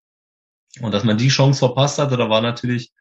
Und 0.81 0.93
dass 0.93 1.05
man 1.05 1.19
die 1.19 1.29
Chance 1.29 1.61
verpasst 1.61 1.99
hatte, 1.99 2.17
da 2.17 2.29
war 2.29 2.41
natürlich 2.41 2.93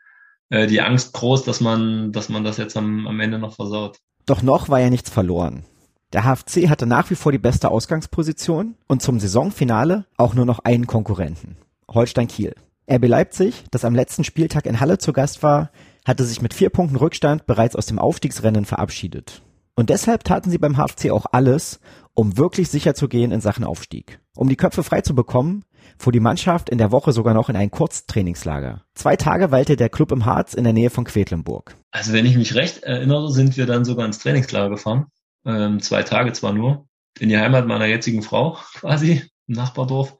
äh, 0.49 0.67
die 0.67 0.81
Angst 0.81 1.13
groß, 1.13 1.43
dass 1.43 1.61
man, 1.61 2.11
dass 2.11 2.29
man 2.29 2.43
das 2.43 2.57
jetzt 2.57 2.77
am, 2.77 3.07
am 3.07 3.19
Ende 3.19 3.39
noch 3.39 3.55
versaut. 3.55 3.99
Doch 4.25 4.41
noch 4.41 4.69
war 4.69 4.79
ja 4.79 4.89
nichts 4.89 5.09
verloren. 5.09 5.65
Der 6.13 6.23
HFC 6.23 6.69
hatte 6.69 6.85
nach 6.85 7.09
wie 7.09 7.15
vor 7.15 7.33
die 7.33 7.37
beste 7.37 7.69
Ausgangsposition 7.69 8.75
und 8.87 9.01
zum 9.01 9.19
Saisonfinale 9.19 10.05
auch 10.15 10.33
nur 10.33 10.45
noch 10.45 10.59
einen 10.59 10.87
Konkurrenten. 10.87 11.57
Holstein 11.89 12.29
Kiel. 12.29 12.55
RB 12.89 13.07
Leipzig, 13.07 13.65
das 13.71 13.83
am 13.83 13.93
letzten 13.93 14.23
Spieltag 14.23 14.65
in 14.65 14.79
Halle 14.79 14.99
zu 14.99 15.11
Gast 15.11 15.43
war, 15.43 15.69
hatte 16.05 16.23
sich 16.23 16.41
mit 16.41 16.53
vier 16.53 16.69
Punkten 16.69 16.95
Rückstand 16.95 17.45
bereits 17.45 17.75
aus 17.75 17.87
dem 17.87 17.99
Aufstiegsrennen 17.99 18.63
verabschiedet. 18.63 19.41
Und 19.75 19.89
deshalb 19.89 20.23
taten 20.23 20.49
sie 20.49 20.57
beim 20.57 20.77
HFC 20.77 21.11
auch 21.11 21.25
alles, 21.33 21.81
um 22.13 22.37
wirklich 22.37 22.69
sicher 22.69 22.95
zu 22.95 23.09
gehen 23.09 23.31
in 23.31 23.41
Sachen 23.41 23.65
Aufstieg. 23.65 24.21
Um 24.35 24.47
die 24.47 24.55
Köpfe 24.55 24.83
frei 24.83 25.01
zu 25.01 25.13
bekommen, 25.13 25.65
fuhr 25.99 26.13
die 26.13 26.21
Mannschaft 26.21 26.69
in 26.69 26.77
der 26.77 26.93
Woche 26.93 27.11
sogar 27.11 27.33
noch 27.33 27.49
in 27.49 27.57
ein 27.57 27.69
Kurztrainingslager. 27.69 28.83
Zwei 28.95 29.17
Tage 29.17 29.51
weilte 29.51 29.75
der 29.75 29.89
Club 29.89 30.13
im 30.13 30.25
Harz 30.25 30.53
in 30.53 30.63
der 30.63 30.73
Nähe 30.73 30.89
von 30.89 31.03
Quedlinburg. 31.03 31.75
Also 31.91 32.13
wenn 32.13 32.25
ich 32.25 32.37
mich 32.37 32.55
recht 32.55 32.83
erinnere, 32.83 33.29
sind 33.29 33.57
wir 33.57 33.65
dann 33.65 33.83
sogar 33.83 34.05
ins 34.05 34.19
Trainingslager 34.19 34.69
gefahren. 34.69 35.07
Ähm, 35.47 35.81
zwei 35.81 36.03
Tage 36.03 36.33
zwar 36.33 36.53
nur. 36.53 36.87
In 37.19 37.29
die 37.29 37.37
Heimat 37.37 37.65
meiner 37.65 37.87
jetzigen 37.87 38.21
Frau 38.21 38.59
quasi, 38.75 39.23
im 39.47 39.55
Nachbardorf. 39.55 40.17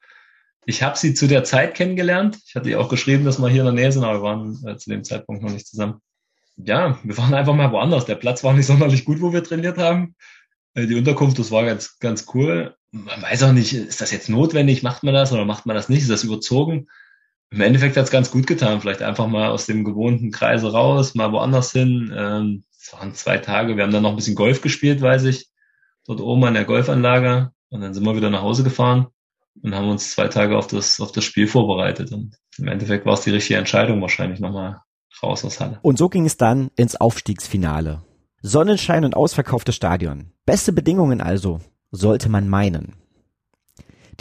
Ich 0.65 0.81
habe 0.81 0.97
sie 0.97 1.13
zu 1.13 1.27
der 1.27 1.43
Zeit 1.43 1.75
kennengelernt. 1.75 2.39
Ich 2.47 2.55
hatte 2.55 2.69
ihr 2.69 2.81
auch 2.81 2.89
geschrieben, 2.89 3.25
dass 3.25 3.39
wir 3.39 3.49
hier 3.49 3.61
in 3.61 3.75
der 3.75 3.83
Nähe 3.83 3.91
sind, 3.91 4.03
aber 4.03 4.19
wir 4.19 4.23
waren 4.23 4.65
äh, 4.65 4.77
zu 4.77 4.89
dem 4.89 5.03
Zeitpunkt 5.03 5.43
noch 5.43 5.51
nicht 5.51 5.67
zusammen 5.67 6.01
ja, 6.57 6.97
wir 7.03 7.17
waren 7.17 7.33
einfach 7.33 7.53
mal 7.53 7.71
woanders. 7.71 8.05
Der 8.05 8.15
Platz 8.15 8.43
war 8.43 8.53
nicht 8.53 8.65
sonderlich 8.67 9.05
gut, 9.05 9.21
wo 9.21 9.31
wir 9.33 9.43
trainiert 9.43 9.77
haben. 9.77 10.15
Äh, 10.73 10.87
die 10.87 10.95
Unterkunft, 10.95 11.39
das 11.39 11.51
war 11.51 11.65
ganz, 11.65 11.99
ganz 11.99 12.25
cool. 12.33 12.75
Man 12.91 13.21
weiß 13.21 13.43
auch 13.43 13.51
nicht, 13.51 13.73
ist 13.73 14.01
das 14.01 14.11
jetzt 14.11 14.29
notwendig? 14.29 14.83
Macht 14.83 15.03
man 15.03 15.13
das 15.13 15.31
oder 15.31 15.45
macht 15.45 15.65
man 15.65 15.75
das 15.75 15.89
nicht? 15.89 16.01
Ist 16.01 16.09
das 16.09 16.23
überzogen? 16.23 16.87
Im 17.49 17.61
Endeffekt 17.61 17.95
hat 17.95 18.05
es 18.05 18.11
ganz 18.11 18.31
gut 18.31 18.47
getan. 18.47 18.81
Vielleicht 18.81 19.01
einfach 19.01 19.27
mal 19.27 19.49
aus 19.49 19.65
dem 19.65 19.83
gewohnten 19.83 20.31
Kreise 20.31 20.71
raus, 20.71 21.15
mal 21.15 21.31
woanders 21.31 21.71
hin. 21.71 22.13
Ähm, 22.15 22.63
es 22.87 22.93
waren 22.93 23.13
zwei 23.13 23.37
Tage. 23.37 23.75
Wir 23.75 23.83
haben 23.83 23.91
dann 23.91 24.03
noch 24.03 24.11
ein 24.11 24.15
bisschen 24.15 24.35
Golf 24.35 24.61
gespielt, 24.61 25.01
weiß 25.01 25.25
ich. 25.25 25.49
Dort 26.05 26.21
oben 26.21 26.45
an 26.45 26.53
der 26.53 26.63
Golfanlage. 26.63 27.51
Und 27.69 27.81
dann 27.81 27.93
sind 27.93 28.05
wir 28.05 28.15
wieder 28.15 28.29
nach 28.29 28.43
Hause 28.43 28.63
gefahren 28.63 29.07
und 29.61 29.75
haben 29.75 29.89
uns 29.89 30.11
zwei 30.11 30.29
Tage 30.29 30.57
auf 30.57 30.67
das, 30.67 31.01
auf 31.01 31.11
das 31.11 31.25
Spiel 31.25 31.47
vorbereitet. 31.47 32.13
Und 32.13 32.37
im 32.57 32.67
Endeffekt 32.69 33.05
war 33.05 33.13
es 33.13 33.21
die 33.21 33.31
richtige 33.31 33.59
Entscheidung 33.59 34.01
wahrscheinlich 34.01 34.39
nochmal 34.39 34.77
raus 35.21 35.43
aus 35.43 35.59
Halle. 35.59 35.79
Und 35.81 35.97
so 35.97 36.07
ging 36.07 36.25
es 36.25 36.37
dann 36.37 36.71
ins 36.77 36.95
Aufstiegsfinale. 36.95 38.03
Sonnenschein 38.41 39.03
und 39.03 39.17
ausverkauftes 39.17 39.75
Stadion. 39.75 40.31
Beste 40.45 40.71
Bedingungen 40.71 41.19
also, 41.19 41.59
sollte 41.91 42.29
man 42.29 42.47
meinen. 42.47 42.95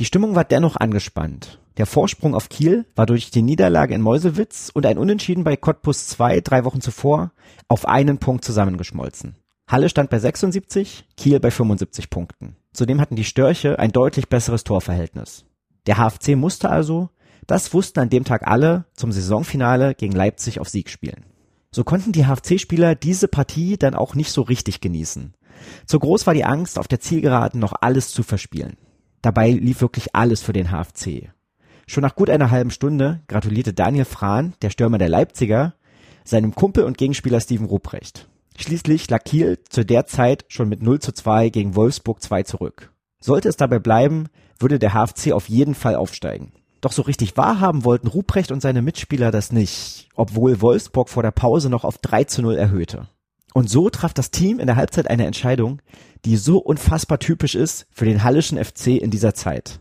Die 0.01 0.07
Stimmung 0.07 0.35
war 0.35 0.45
dennoch 0.45 0.75
angespannt. 0.75 1.61
Der 1.77 1.87
Vorsprung 1.87 2.35
auf 2.35 2.49
Kiel 2.49 2.87
war 2.95 3.05
durch 3.05 3.31
die 3.31 3.43
Niederlage 3.43 3.95
in 3.95 4.01
Meuselwitz 4.01 4.71
und 4.73 4.87
ein 4.87 4.97
Unentschieden 4.97 5.45
bei 5.45 5.57
Cottbus 5.57 6.09
2 6.09 6.41
drei 6.41 6.65
Wochen 6.65 6.81
zuvor 6.81 7.33
auf 7.69 7.87
einen 7.87 8.19
Punkt 8.19 8.45
zusammengeschmolzen. 8.45 9.37
Halle 9.69 9.89
stand 9.89 10.11
bei 10.11 10.19
76, 10.19 11.07
Kiel 11.17 11.41
bei 11.41 11.51
75 11.51 12.09
Punkten. 12.09 12.57
Zudem 12.73 13.01
hatten 13.01 13.17
die 13.17 13.25
Störche 13.25 13.79
ein 13.79 13.93
deutlich 13.93 14.29
besseres 14.29 14.65
Torverhältnis. 14.65 15.45
Der 15.87 15.99
HFC 15.99 16.37
musste 16.37 16.71
also, 16.71 17.11
das 17.47 17.75
wussten 17.75 18.01
an 18.01 18.11
dem 18.11 18.25
Tag 18.25 18.47
alle 18.47 18.87
zum 18.95 19.13
Saisonfinale 19.13 19.95
gegen 19.95 20.15
Leipzig 20.15 20.61
auf 20.61 20.69
Sieg 20.69 20.89
spielen. 20.89 21.27
So 21.71 21.85
konnten 21.85 22.13
die 22.13 22.25
HFC-Spieler 22.25 22.95
diese 22.95 23.29
Partie 23.29 23.77
dann 23.77 23.95
auch 23.95 24.15
nicht 24.15 24.31
so 24.31 24.43
richtig 24.43 24.81
genießen. 24.81 25.35
Zu 25.85 25.99
groß 25.99 26.27
war 26.27 26.35
die 26.35 26.45
Angst, 26.45 26.79
auf 26.79 26.89
der 26.89 27.01
Zielgeraden 27.01 27.61
noch 27.61 27.75
alles 27.81 28.13
zu 28.13 28.23
verspielen. 28.23 28.77
Dabei 29.21 29.51
lief 29.51 29.81
wirklich 29.81 30.15
alles 30.15 30.43
für 30.43 30.53
den 30.53 30.71
HFC. 30.71 31.31
Schon 31.89 32.03
nach 32.03 32.17
gut 32.17 32.31
einer 32.31 32.51
halben 32.51 32.71
Stunde 32.71 33.21
gratulierte 33.29 33.73
Daniel 33.73 34.05
Frahn, 34.05 34.55
der 34.61 34.71
Stürmer 34.71 34.99
der 34.99 35.09
Leipziger, 35.09 35.75
seinem 36.25 36.55
Kumpel 36.55 36.85
und 36.85 36.99
Gegenspieler 36.99 37.41
Steven 37.41 37.67
Ruprecht. 37.67 38.29
Schließlich 38.59 39.09
lag 39.09 39.23
Kiel 39.23 39.59
zu 39.69 39.85
der 39.85 40.07
Zeit 40.07 40.45
schon 40.49 40.69
mit 40.69 40.83
0 40.83 40.99
zu 40.99 41.13
2 41.13 41.51
gegen 41.51 41.77
Wolfsburg 41.77 42.21
2 42.23 42.43
zurück. 42.43 42.93
Sollte 43.21 43.49
es 43.49 43.57
dabei 43.57 43.79
bleiben, 43.79 44.27
würde 44.59 44.79
der 44.79 44.95
HFC 44.95 45.33
auf 45.33 45.49
jeden 45.49 45.75
Fall 45.75 45.95
aufsteigen. 45.95 46.53
Doch 46.81 46.93
so 46.93 47.03
richtig 47.03 47.37
wahrhaben 47.37 47.85
wollten 47.85 48.09
Ruprecht 48.09 48.51
und 48.51 48.61
seine 48.61 48.83
Mitspieler 48.83 49.31
das 49.31 49.53
nicht, 49.53 50.09
obwohl 50.15 50.61
Wolfsburg 50.61 51.09
vor 51.09 51.23
der 51.23 51.31
Pause 51.31 51.71
noch 51.71 51.85
auf 51.85 51.99
3 51.99 52.25
zu 52.25 52.43
0 52.43 52.57
erhöhte. 52.57 53.09
Und 53.55 53.71
so 53.71 53.89
traf 53.91 54.13
das 54.13 54.31
Team 54.31 54.59
in 54.59 54.67
der 54.67 54.77
Halbzeit 54.77 55.09
eine 55.09 55.25
Entscheidung, 55.25 55.81
die 56.25 56.37
so 56.37 56.59
unfassbar 56.59 57.19
typisch 57.19 57.55
ist 57.55 57.87
für 57.91 58.05
den 58.05 58.23
Hallischen 58.23 58.63
FC 58.63 58.89
in 58.89 59.11
dieser 59.11 59.35
Zeit. 59.35 59.81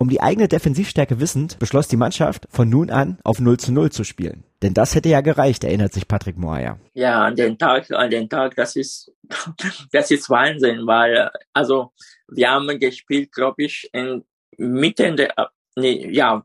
Um 0.00 0.08
die 0.08 0.22
eigene 0.22 0.48
Defensivstärke 0.48 1.20
wissend, 1.20 1.58
beschloss 1.58 1.86
die 1.86 1.98
Mannschaft 1.98 2.48
von 2.48 2.70
nun 2.70 2.88
an 2.88 3.18
auf 3.22 3.38
0 3.38 3.58
zu 3.58 3.70
0 3.70 3.92
zu 3.92 4.02
spielen. 4.02 4.44
Denn 4.62 4.72
das 4.72 4.94
hätte 4.94 5.10
ja 5.10 5.20
gereicht, 5.20 5.62
erinnert 5.62 5.92
sich 5.92 6.08
Patrick 6.08 6.38
Moyer. 6.38 6.80
Ja, 6.94 7.22
an 7.26 7.36
den 7.36 7.58
Tag, 7.58 7.90
an 7.90 8.08
den 8.08 8.26
Tag, 8.30 8.56
das 8.56 8.76
ist, 8.76 9.12
das 9.92 10.10
ist 10.10 10.30
Wahnsinn, 10.30 10.86
weil, 10.86 11.30
also, 11.52 11.92
wir 12.28 12.50
haben 12.50 12.66
gespielt, 12.78 13.30
glaube 13.30 13.64
ich, 13.64 13.90
in 13.92 14.24
Mitte 14.56 15.14
der, 15.14 15.34
nee, 15.76 16.08
ja, 16.10 16.44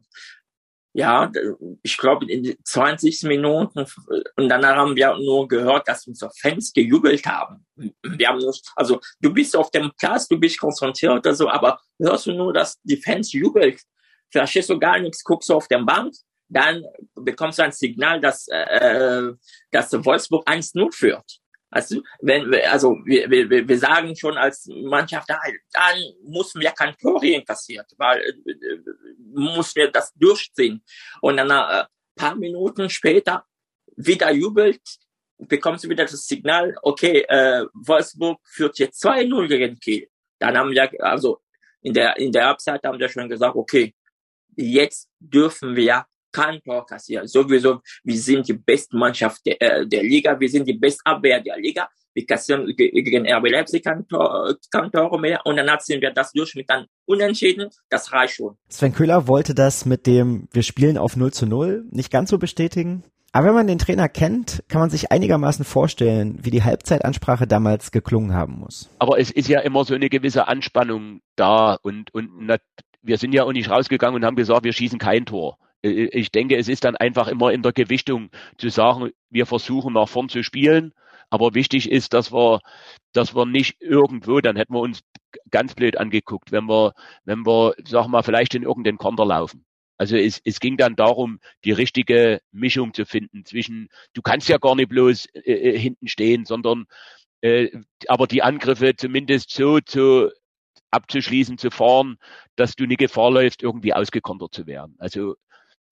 ja, 0.97 1.29
ich 1.83 1.97
glaube 1.97 2.25
in 2.31 2.55
20 2.63 3.23
Minuten 3.23 3.85
und 4.37 4.49
danach 4.49 4.77
haben 4.77 4.95
wir 4.95 5.13
nur 5.17 5.45
gehört, 5.45 5.89
dass 5.89 6.07
unsere 6.07 6.31
Fans 6.39 6.71
gejubelt 6.71 7.25
haben. 7.25 7.65
Wir 7.75 8.29
haben 8.29 8.39
nur, 8.39 8.55
also 8.77 9.01
du 9.19 9.33
bist 9.33 9.57
auf 9.57 9.69
dem 9.71 9.91
Platz, 9.99 10.29
du 10.29 10.39
bist 10.39 10.57
konzentriert 10.57 11.11
oder 11.11 11.35
so, 11.35 11.49
aber 11.49 11.81
hörst 11.99 12.27
du 12.27 12.31
nur, 12.31 12.53
dass 12.53 12.79
die 12.83 12.95
Fans 12.95 13.33
jubeln, 13.33 13.75
verstehst 14.31 14.69
du 14.69 14.79
gar 14.79 14.97
nichts, 14.99 15.21
guckst 15.21 15.49
du 15.49 15.55
auf 15.55 15.67
den 15.67 15.85
Bank, 15.85 16.13
dann 16.47 16.85
bekommst 17.13 17.59
du 17.59 17.63
ein 17.63 17.73
Signal, 17.73 18.21
dass, 18.21 18.47
äh, 18.47 19.33
dass 19.71 19.91
Wolfsburg 19.91 20.47
1-0 20.47 20.93
führt. 20.93 21.39
Also, 21.75 22.01
wenn, 22.21 22.53
also 22.71 22.95
wir, 23.03 23.29
wir, 23.29 23.67
wir 23.67 23.77
sagen 23.77 24.15
schon 24.15 24.37
als 24.37 24.65
Mannschaft, 24.67 25.29
dann 25.29 25.97
müssen 26.23 26.61
wir 26.61 26.71
kein 26.71 26.95
Tor 26.95 27.19
kassiert, 27.45 27.91
weil 27.97 28.21
äh, 28.21 28.33
muss 29.33 29.75
wir 29.75 29.91
das 29.91 30.13
durchziehen. 30.13 30.81
Und 31.19 31.35
dann 31.35 31.49
äh, 31.51 31.83
paar 32.15 32.35
Minuten 32.35 32.89
später 32.89 33.45
wieder 33.97 34.31
jubelt, 34.31 34.79
bekommst 35.37 35.83
du 35.83 35.89
wieder 35.89 36.05
das 36.05 36.25
Signal, 36.25 36.77
okay, 36.81 37.25
äh, 37.27 37.65
Wolfsburg 37.73 38.39
führt 38.45 38.79
jetzt 38.79 39.03
2-0 39.03 39.47
gegen 39.49 39.77
Kiel. 39.77 40.07
Dann 40.39 40.57
haben 40.57 40.71
wir, 40.71 40.89
also 40.99 41.41
in 41.81 41.93
der, 41.93 42.15
in 42.15 42.31
der 42.31 42.45
Halbzeit 42.45 42.85
haben 42.85 42.99
wir 42.99 43.09
schon 43.09 43.27
gesagt, 43.27 43.57
okay, 43.57 43.93
jetzt 44.55 45.09
dürfen 45.19 45.75
wir 45.75 46.05
kein 46.35 46.61
Tor 46.61 46.85
kassieren. 46.85 47.27
Sowieso, 47.27 47.79
wir 48.03 48.17
sind 48.17 48.47
die 48.47 48.53
beste 48.53 48.97
Mannschaft 48.97 49.45
der, 49.45 49.61
äh, 49.61 49.87
der 49.87 50.03
Liga, 50.03 50.37
wir 50.39 50.49
sind 50.49 50.67
die 50.67 50.77
beste 50.77 51.01
Abwehr 51.05 51.41
der 51.41 51.57
Liga. 51.57 51.87
Wir 52.13 52.25
kassieren 52.25 52.73
gegen 52.77 53.27
RB 53.27 53.49
Leipzig 53.51 53.83
kein 53.83 54.07
Tor, 54.07 54.55
kein 54.71 54.89
Tor 54.89 55.19
mehr 55.19 55.41
und 55.45 55.57
dann 55.57 55.79
ziehen 55.79 56.01
wir 56.01 56.11
das 56.11 56.31
durch 56.31 56.55
mit 56.55 56.69
einem 56.69 56.85
Unentschieden. 57.05 57.69
Das 57.89 58.13
reicht 58.13 58.35
schon. 58.35 58.55
Sven 58.69 58.93
Köhler 58.93 59.27
wollte 59.27 59.53
das 59.53 59.85
mit 59.85 60.07
dem 60.07 60.47
wir 60.51 60.63
spielen 60.63 60.97
auf 60.97 61.17
0 61.17 61.33
zu 61.33 61.45
0 61.45 61.85
nicht 61.91 62.11
ganz 62.11 62.29
so 62.29 62.37
bestätigen. 62.37 63.03
Aber 63.33 63.47
wenn 63.47 63.55
man 63.55 63.67
den 63.67 63.79
Trainer 63.79 64.07
kennt, 64.07 64.63
kann 64.69 64.79
man 64.79 64.89
sich 64.89 65.11
einigermaßen 65.11 65.65
vorstellen, 65.65 66.39
wie 66.41 66.51
die 66.51 66.63
Halbzeitansprache 66.63 67.47
damals 67.47 67.91
geklungen 67.91 68.33
haben 68.33 68.59
muss. 68.59 68.89
Aber 68.97 69.19
es 69.19 69.29
ist 69.29 69.49
ja 69.49 69.59
immer 69.59 69.83
so 69.83 69.93
eine 69.93 70.07
gewisse 70.07 70.47
Anspannung 70.47 71.19
da 71.35 71.77
und, 71.81 72.13
und 72.13 72.49
wir 73.01 73.17
sind 73.17 73.33
ja 73.33 73.43
auch 73.43 73.51
nicht 73.51 73.69
rausgegangen 73.69 74.15
und 74.15 74.25
haben 74.25 74.37
gesagt, 74.37 74.63
wir 74.63 74.71
schießen 74.71 74.99
kein 74.99 75.25
Tor. 75.25 75.57
Äh, 75.85 76.09
ich 76.11 76.31
denke, 76.31 76.57
es 76.57 76.67
ist 76.67 76.83
dann 76.83 76.95
einfach 76.95 77.27
immer 77.27 77.51
in 77.51 77.61
der 77.61 77.73
Gewichtung 77.73 78.29
zu 78.57 78.69
sagen, 78.69 79.11
wir 79.29 79.45
versuchen 79.45 79.93
nach 79.93 80.09
vorn 80.09 80.29
zu 80.29 80.43
spielen. 80.43 80.93
Aber 81.29 81.53
wichtig 81.55 81.89
ist, 81.91 82.13
dass 82.13 82.31
wir, 82.31 82.61
dass 83.13 83.35
wir 83.35 83.45
nicht 83.45 83.81
irgendwo, 83.81 84.41
dann 84.41 84.55
hätten 84.55 84.73
wir 84.73 84.81
uns 84.81 85.01
ganz 85.51 85.73
blöd 85.73 85.97
angeguckt, 85.97 86.51
wenn 86.51 86.65
wir, 86.67 86.93
wenn 87.25 87.45
wir, 87.45 87.73
sag 87.83 88.07
mal, 88.07 88.23
vielleicht 88.23 88.55
in 88.55 88.63
irgendeinen 88.63 88.97
Konter 88.97 89.25
laufen. 89.25 89.65
Also 89.97 90.17
es, 90.17 90.41
es 90.43 90.59
ging 90.59 90.77
dann 90.77 90.95
darum, 90.95 91.39
die 91.63 91.71
richtige 91.71 92.41
Mischung 92.51 92.93
zu 92.93 93.05
finden 93.05 93.45
zwischen, 93.45 93.89
du 94.13 94.21
kannst 94.21 94.49
ja 94.49 94.57
gar 94.57 94.75
nicht 94.75 94.89
bloß 94.89 95.27
äh, 95.33 95.39
äh 95.51 95.79
hinten 95.79 96.07
stehen, 96.07 96.45
sondern 96.45 96.85
äh, 97.41 97.69
aber 98.07 98.27
die 98.27 98.43
Angriffe 98.43 98.95
zumindest 98.95 99.51
so 99.51 99.79
zu 99.79 100.31
abzuschließen, 100.91 101.57
zu 101.57 101.71
fahren, 101.71 102.17
dass 102.55 102.75
du 102.75 102.85
eine 102.85 102.95
Gefahr 102.95 103.31
läufst, 103.31 103.63
irgendwie 103.63 103.93
ausgekontert 103.93 104.53
zu 104.53 104.65
werden. 104.65 104.95
Also 104.97 105.35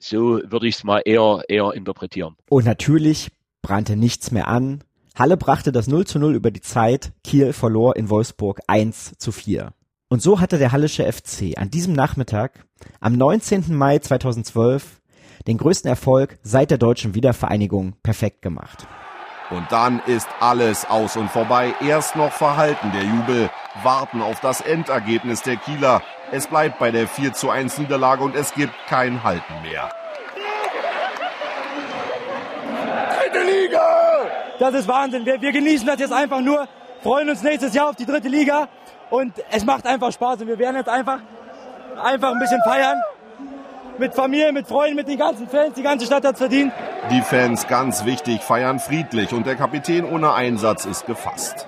so 0.03 0.39
würde 0.43 0.67
ich 0.67 0.75
es 0.75 0.83
mal 0.83 1.01
eher, 1.05 1.43
eher 1.47 1.73
interpretieren. 1.73 2.35
Und 2.49 2.65
natürlich 2.65 3.31
brannte 3.61 3.95
nichts 3.95 4.31
mehr 4.31 4.47
an. 4.47 4.83
Halle 5.15 5.37
brachte 5.37 5.71
das 5.71 5.87
0 5.87 6.05
zu 6.05 6.19
0 6.19 6.35
über 6.35 6.51
die 6.51 6.61
Zeit. 6.61 7.13
Kiel 7.23 7.53
verlor 7.53 7.95
in 7.95 8.09
Wolfsburg 8.09 8.61
1 8.67 9.17
zu 9.17 9.31
4. 9.31 9.73
Und 10.09 10.21
so 10.21 10.39
hatte 10.39 10.57
der 10.57 10.71
Hallische 10.71 11.11
FC 11.11 11.57
an 11.57 11.71
diesem 11.71 11.93
Nachmittag, 11.93 12.65
am 12.99 13.13
19. 13.13 13.75
Mai 13.75 13.99
2012, 13.99 15.01
den 15.47 15.57
größten 15.57 15.89
Erfolg 15.89 16.37
seit 16.43 16.71
der 16.71 16.77
deutschen 16.77 17.15
Wiedervereinigung 17.15 17.95
perfekt 18.03 18.41
gemacht. 18.41 18.85
Und 19.49 19.71
dann 19.71 20.01
ist 20.07 20.27
alles 20.39 20.85
aus 20.85 21.15
und 21.15 21.29
vorbei. 21.29 21.73
Erst 21.81 22.15
noch 22.15 22.31
verhalten 22.31 22.91
der 22.91 23.03
Jubel, 23.03 23.49
warten 23.83 24.21
auf 24.21 24.39
das 24.39 24.61
Endergebnis 24.61 25.41
der 25.41 25.57
Kieler. 25.57 26.01
Es 26.33 26.47
bleibt 26.47 26.79
bei 26.79 26.89
der 26.89 27.07
4 27.07 27.33
zu 27.33 27.51
1 27.51 27.77
Niederlage 27.77 28.23
und 28.23 28.35
es 28.35 28.55
gibt 28.55 28.73
kein 28.87 29.23
Halten 29.23 29.53
mehr. 29.61 29.87
Dritte 33.19 33.45
Liga! 33.45 33.87
Das 34.57 34.73
ist 34.73 34.87
Wahnsinn. 34.87 35.27
Wir, 35.27 35.39
wir 35.39 35.51
genießen 35.51 35.85
das 35.85 35.99
jetzt 35.99 36.11
einfach 36.11 36.41
nur, 36.41 36.67
freuen 37.03 37.29
uns 37.29 37.43
nächstes 37.43 37.75
Jahr 37.75 37.89
auf 37.89 37.97
die 37.97 38.07
dritte 38.07 38.29
Liga 38.29 38.67
und 39.11 39.31
es 39.51 39.63
macht 39.63 39.85
einfach 39.85 40.11
Spaß 40.11 40.41
und 40.41 40.47
wir 40.47 40.57
werden 40.57 40.75
jetzt 40.77 40.89
einfach, 40.89 41.19
einfach 42.03 42.31
ein 42.31 42.39
bisschen 42.39 42.61
feiern 42.65 42.99
mit 43.99 44.15
Familie, 44.15 44.51
mit 44.53 44.67
Freunden, 44.67 44.95
mit 44.95 45.07
den 45.07 45.19
ganzen 45.19 45.47
Fans. 45.47 45.75
Die 45.75 45.83
ganze 45.83 46.07
Stadt 46.07 46.25
hat 46.25 46.39
verdient. 46.39 46.73
Die 47.11 47.21
Fans, 47.21 47.67
ganz 47.67 48.05
wichtig, 48.05 48.41
feiern 48.41 48.79
friedlich 48.79 49.33
und 49.33 49.45
der 49.45 49.55
Kapitän 49.55 50.03
ohne 50.03 50.33
Einsatz 50.33 50.85
ist 50.85 51.05
gefasst. 51.05 51.67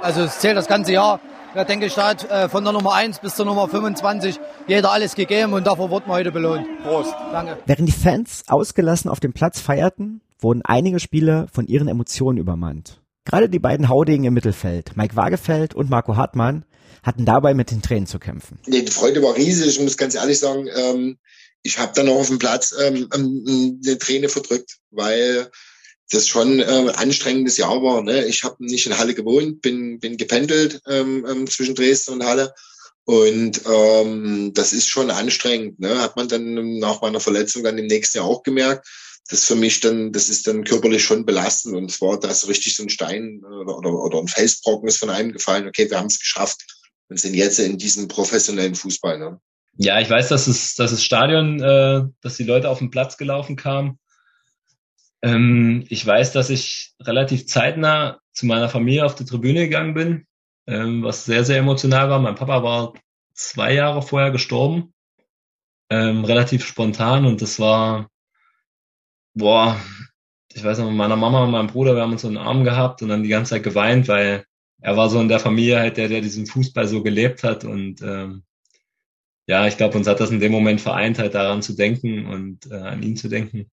Also 0.00 0.22
es 0.22 0.38
zählt 0.38 0.56
das 0.56 0.66
ganze 0.66 0.92
Jahr. 0.92 1.20
Ja, 1.56 1.64
denke 1.64 1.86
ich, 1.86 1.94
da 1.94 2.08
hat 2.08 2.30
äh, 2.30 2.50
von 2.50 2.64
der 2.64 2.74
Nummer 2.74 2.92
1 2.92 3.20
bis 3.20 3.34
zur 3.34 3.46
Nummer 3.46 3.66
25 3.66 4.38
jeder 4.68 4.92
alles 4.92 5.14
gegeben 5.14 5.54
und 5.54 5.66
dafür 5.66 5.88
wurden 5.88 6.06
wir 6.06 6.12
heute 6.12 6.30
belohnt. 6.30 6.66
Prost. 6.82 7.14
Danke. 7.32 7.56
Während 7.64 7.88
die 7.88 7.94
Fans 7.94 8.42
ausgelassen 8.46 9.10
auf 9.10 9.20
dem 9.20 9.32
Platz 9.32 9.58
feierten, 9.58 10.20
wurden 10.38 10.60
einige 10.66 11.00
Spieler 11.00 11.46
von 11.50 11.66
ihren 11.66 11.88
Emotionen 11.88 12.36
übermannt. 12.36 13.00
Gerade 13.24 13.48
die 13.48 13.58
beiden 13.58 13.88
Haudegen 13.88 14.24
im 14.24 14.34
Mittelfeld, 14.34 14.98
Mike 14.98 15.16
Wagefeld 15.16 15.74
und 15.74 15.88
Marco 15.88 16.14
Hartmann, 16.14 16.66
hatten 17.02 17.24
dabei 17.24 17.54
mit 17.54 17.70
den 17.70 17.80
Tränen 17.80 18.06
zu 18.06 18.18
kämpfen. 18.18 18.58
Nee, 18.66 18.82
die 18.82 18.92
Freude 18.92 19.22
war 19.22 19.34
riesig. 19.34 19.78
Ich 19.78 19.80
muss 19.80 19.96
ganz 19.96 20.14
ehrlich 20.14 20.38
sagen, 20.38 20.68
ähm, 20.68 21.16
ich 21.62 21.78
habe 21.78 21.92
dann 21.94 22.10
auch 22.10 22.16
auf 22.16 22.28
dem 22.28 22.38
Platz 22.38 22.74
ähm, 22.84 23.08
ähm, 23.14 23.80
eine 23.82 23.96
Träne 23.96 24.28
verdrückt, 24.28 24.76
weil 24.90 25.50
das 26.10 26.28
schon 26.28 26.60
äh, 26.60 26.92
anstrengendes 26.94 27.56
Jahr 27.56 27.82
war. 27.82 28.02
Ne? 28.02 28.24
Ich 28.26 28.44
habe 28.44 28.64
nicht 28.64 28.86
in 28.86 28.96
Halle 28.96 29.14
gewohnt, 29.14 29.60
bin, 29.62 29.98
bin 29.98 30.16
gependelt 30.16 30.80
ähm, 30.86 31.26
ähm, 31.28 31.46
zwischen 31.46 31.74
Dresden 31.74 32.14
und 32.14 32.24
Halle. 32.24 32.54
Und 33.04 33.62
ähm, 33.72 34.52
das 34.54 34.72
ist 34.72 34.88
schon 34.88 35.10
anstrengend. 35.10 35.78
Ne? 35.78 36.00
Hat 36.00 36.16
man 36.16 36.28
dann 36.28 36.78
nach 36.78 37.02
meiner 37.02 37.20
Verletzung 37.20 37.62
dann 37.62 37.78
im 37.78 37.86
nächsten 37.86 38.18
Jahr 38.18 38.26
auch 38.26 38.42
gemerkt. 38.42 38.86
Das 39.28 39.44
für 39.44 39.56
mich 39.56 39.80
dann, 39.80 40.12
das 40.12 40.28
ist 40.28 40.46
dann 40.46 40.64
körperlich 40.64 41.04
schon 41.04 41.26
belastend. 41.26 41.76
Und 41.76 41.90
zwar, 41.90 42.18
da 42.18 42.28
ist 42.28 42.48
richtig 42.48 42.76
so 42.76 42.84
ein 42.84 42.88
Stein 42.88 43.42
oder, 43.44 43.78
oder, 43.78 43.92
oder 43.92 44.18
ein 44.18 44.28
Felsbrocken 44.28 44.88
ist 44.88 44.98
von 44.98 45.10
einem 45.10 45.32
gefallen. 45.32 45.66
Okay, 45.66 45.90
wir 45.90 45.98
haben 45.98 46.06
es 46.06 46.20
geschafft 46.20 46.62
und 47.08 47.18
sind 47.18 47.34
jetzt 47.34 47.58
in 47.58 47.78
diesem 47.78 48.08
professionellen 48.08 48.74
Fußball. 48.74 49.18
Ne? 49.18 49.40
Ja, 49.78 50.00
ich 50.00 50.08
weiß, 50.08 50.28
dass 50.28 50.46
es, 50.46 50.74
dass 50.74 50.92
das 50.92 51.04
Stadion, 51.04 51.60
äh, 51.60 52.02
dass 52.22 52.36
die 52.36 52.44
Leute 52.44 52.68
auf 52.68 52.78
den 52.78 52.90
Platz 52.90 53.16
gelaufen 53.16 53.56
kamen. 53.56 53.98
Ähm, 55.26 55.84
ich 55.88 56.06
weiß, 56.06 56.32
dass 56.32 56.50
ich 56.50 56.92
relativ 57.02 57.48
zeitnah 57.48 58.20
zu 58.32 58.46
meiner 58.46 58.68
Familie 58.68 59.04
auf 59.04 59.16
die 59.16 59.24
Tribüne 59.24 59.64
gegangen 59.64 59.94
bin, 59.94 60.26
ähm, 60.68 61.02
was 61.02 61.24
sehr, 61.24 61.44
sehr 61.44 61.58
emotional 61.58 62.08
war. 62.08 62.20
Mein 62.20 62.36
Papa 62.36 62.62
war 62.62 62.92
zwei 63.34 63.74
Jahre 63.74 64.02
vorher 64.02 64.30
gestorben, 64.30 64.94
ähm, 65.90 66.24
relativ 66.24 66.64
spontan 66.64 67.26
und 67.26 67.42
das 67.42 67.58
war, 67.58 68.08
boah, 69.34 69.80
ich 70.54 70.62
weiß 70.62 70.78
noch, 70.78 70.86
mit 70.86 70.96
meiner 70.96 71.16
Mama 71.16 71.42
und 71.42 71.50
meinem 71.50 71.66
Bruder, 71.66 71.96
wir 71.96 72.02
haben 72.02 72.12
uns 72.12 72.22
so 72.22 72.28
einen 72.28 72.36
Arm 72.36 72.62
gehabt 72.62 73.02
und 73.02 73.08
dann 73.08 73.24
die 73.24 73.28
ganze 73.28 73.50
Zeit 73.50 73.64
geweint, 73.64 74.06
weil 74.06 74.44
er 74.80 74.96
war 74.96 75.10
so 75.10 75.20
in 75.20 75.28
der 75.28 75.40
Familie 75.40 75.80
halt 75.80 75.96
der, 75.96 76.08
der 76.08 76.20
diesen 76.20 76.46
Fußball 76.46 76.86
so 76.86 77.02
gelebt 77.02 77.42
hat 77.42 77.64
und 77.64 78.00
ähm, 78.00 78.44
ja, 79.48 79.66
ich 79.66 79.76
glaube, 79.76 79.98
uns 79.98 80.06
hat 80.06 80.20
das 80.20 80.30
in 80.30 80.40
dem 80.40 80.52
Moment 80.52 80.80
vereint, 80.80 81.18
halt 81.18 81.34
daran 81.34 81.62
zu 81.62 81.74
denken 81.74 82.26
und 82.26 82.70
äh, 82.70 82.76
an 82.76 83.02
ihn 83.02 83.16
zu 83.16 83.28
denken. 83.28 83.70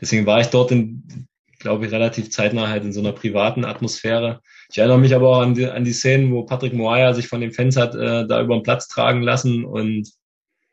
Deswegen 0.00 0.26
war 0.26 0.40
ich 0.40 0.48
dort 0.48 0.72
in, 0.72 1.26
glaube 1.58 1.86
ich, 1.86 1.92
relativ 1.92 2.30
zeitnah 2.30 2.68
halt 2.68 2.84
in 2.84 2.92
so 2.92 3.00
einer 3.00 3.12
privaten 3.12 3.64
Atmosphäre. 3.64 4.40
Ich 4.70 4.78
erinnere 4.78 4.98
mich 4.98 5.14
aber 5.14 5.28
auch 5.28 5.40
an 5.40 5.54
die, 5.54 5.66
an 5.66 5.84
die 5.84 5.92
Szenen, 5.92 6.32
wo 6.32 6.44
Patrick 6.44 6.74
Moaya 6.74 7.14
sich 7.14 7.28
von 7.28 7.40
den 7.40 7.52
Fans 7.52 7.76
hat 7.76 7.94
äh, 7.94 8.26
da 8.26 8.42
über 8.42 8.56
den 8.56 8.62
Platz 8.62 8.88
tragen 8.88 9.22
lassen 9.22 9.64
und 9.64 10.10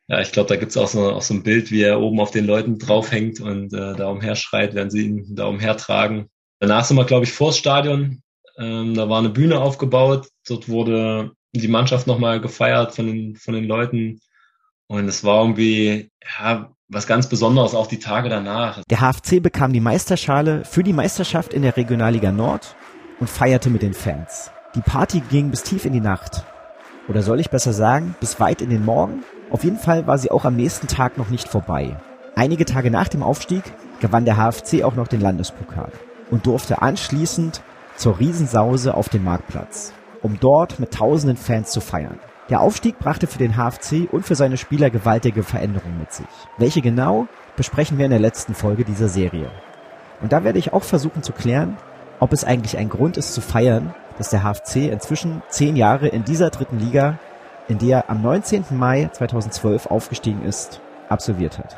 ja, 0.08 0.20
ich 0.20 0.32
glaube, 0.32 0.50
da 0.50 0.58
gibt's 0.58 0.76
auch 0.78 0.88
so, 0.88 1.12
auch 1.12 1.22
so 1.22 1.34
ein 1.34 1.44
Bild, 1.44 1.72
wie 1.72 1.82
er 1.82 2.02
oben 2.02 2.20
auf 2.20 2.32
den 2.32 2.46
Leuten 2.46 2.78
draufhängt 2.78 3.40
und 3.40 3.74
äh, 3.74 3.96
da 3.96 4.10
umherschreit, 4.10 4.76
während 4.76 4.92
sie 4.92 5.06
ihn 5.06 5.36
da 5.36 5.46
umhertragen. 5.46 6.30
Danach 6.60 6.84
sind 6.84 6.98
wir, 6.98 7.06
glaube 7.06 7.26
ich, 7.26 7.32
vors 7.32 7.58
Stadion. 7.58 8.22
Ähm, 8.58 8.96
da 8.96 9.10
war 9.10 9.20
eine 9.20 9.30
Bühne 9.30 9.60
aufgebaut. 9.60 10.28
Dort 10.48 10.68
wurde 10.68 11.32
die 11.54 11.68
Mannschaft 11.68 12.06
nochmal 12.08 12.42
gefeiert 12.42 12.94
von 12.94 13.08
den, 13.08 13.36
von 13.38 13.54
den 13.54 13.66
Leuten. 13.66 14.20
Und 14.88 15.08
es 15.08 15.24
war 15.24 15.42
irgendwie, 15.42 16.12
ja, 16.38 16.72
was 16.93 17.08
ganz 17.08 17.27
Besonderes, 17.27 17.75
auch 17.75 17.88
die 17.88 17.99
Tage 17.99 18.29
danach. 18.29 18.84
Der 18.89 19.01
HFC 19.01 19.41
bekam 19.41 19.73
die 19.73 19.79
Meisterschale 19.79 20.63
für 20.65 20.84
die 20.84 20.93
Meisterschaft 20.93 21.53
in 21.53 21.62
der 21.62 21.75
Regionalliga 21.75 22.32
Nord 22.32 22.75
und 23.19 23.29
feierte 23.29 23.69
mit 23.69 23.82
den 23.82 23.93
Fans. 23.93 24.51
Die 24.75 24.82
Party 24.82 25.21
ging 25.21 25.51
bis 25.51 25.63
tief 25.63 25.86
in 25.86 25.93
die 25.93 25.99
Nacht. 25.99 26.43
Oder 27.08 27.21
soll 27.21 27.39
ich 27.39 27.49
besser 27.49 27.73
sagen, 27.73 28.15
bis 28.19 28.39
weit 28.39 28.62
in 28.62 28.69
den 28.69 28.86
Morgen? 28.86 29.23
Auf 29.51 29.63
jeden 29.63 29.77
Fall 29.77 30.08
war 30.08 30.17
sie 30.17 30.32
auch 30.32 30.45
am 30.45 30.56
nächsten 30.56 30.88
Tag 30.88 31.17
noch 31.17 31.29
nicht 31.29 31.47
vorbei. 31.47 31.97
Einige 32.36 32.65
Tage 32.65 32.89
nach 32.89 33.08
dem 33.08 33.23
Aufstieg 33.23 33.63
gewann 33.99 34.25
der 34.25 34.38
HFC 34.38 34.84
auch 34.84 34.95
noch 34.95 35.08
den 35.08 35.21
Landespokal 35.21 35.91
und 36.32 36.45
durfte 36.45 36.82
anschließend 36.82 37.62
zur 37.95 38.19
Riesensause 38.19 38.93
auf 38.95 39.10
den 39.10 39.23
Marktplatz 39.23 39.93
um 40.23 40.39
dort 40.39 40.79
mit 40.79 40.91
tausenden 40.91 41.38
Fans 41.38 41.71
zu 41.71 41.82
feiern. 41.82 42.19
Der 42.49 42.60
Aufstieg 42.60 42.99
brachte 42.99 43.25
für 43.25 43.38
den 43.38 43.56
HFC 43.56 44.12
und 44.12 44.25
für 44.25 44.36
seine 44.36 44.58
Spieler 44.58 44.89
gewaltige 44.89 45.43
Veränderungen 45.43 45.97
mit 45.97 46.12
sich. 46.12 46.25
Welche 46.58 46.82
genau, 46.82 47.27
besprechen 47.56 47.97
wir 47.97 48.06
in 48.06 48.12
der 48.12 48.19
letzten 48.19 48.53
Folge 48.53 48.84
dieser 48.84 49.08
Serie. 49.08 49.49
Und 50.21 50.34
da 50.34 50.43
werde 50.43 50.60
ich 50.60 50.73
auch 50.73 50.84
versuchen 50.84 51.23
zu 51.23 51.32
klären, 51.32 51.77
ob 52.19 52.34
es 52.34 52.43
eigentlich 52.43 52.77
ein 52.77 52.89
Grund 52.89 53.15
ist 53.15 53.34
zu 53.34 53.39
feiern, 53.39 53.93
dass 54.17 54.29
der 54.29 54.43
HFC 54.43 54.91
inzwischen 54.91 55.41
zehn 55.47 55.77
Jahre 55.77 56.10
in 56.10 56.25
dieser 56.25 56.49
dritten 56.49 56.79
Liga, 56.79 57.17
in 57.69 57.77
der 57.77 57.99
er 57.99 58.10
am 58.10 58.21
19. 58.21 58.65
Mai 58.71 59.10
2012 59.13 59.86
aufgestiegen 59.86 60.43
ist, 60.43 60.82
absolviert 61.08 61.58
hat. 61.58 61.77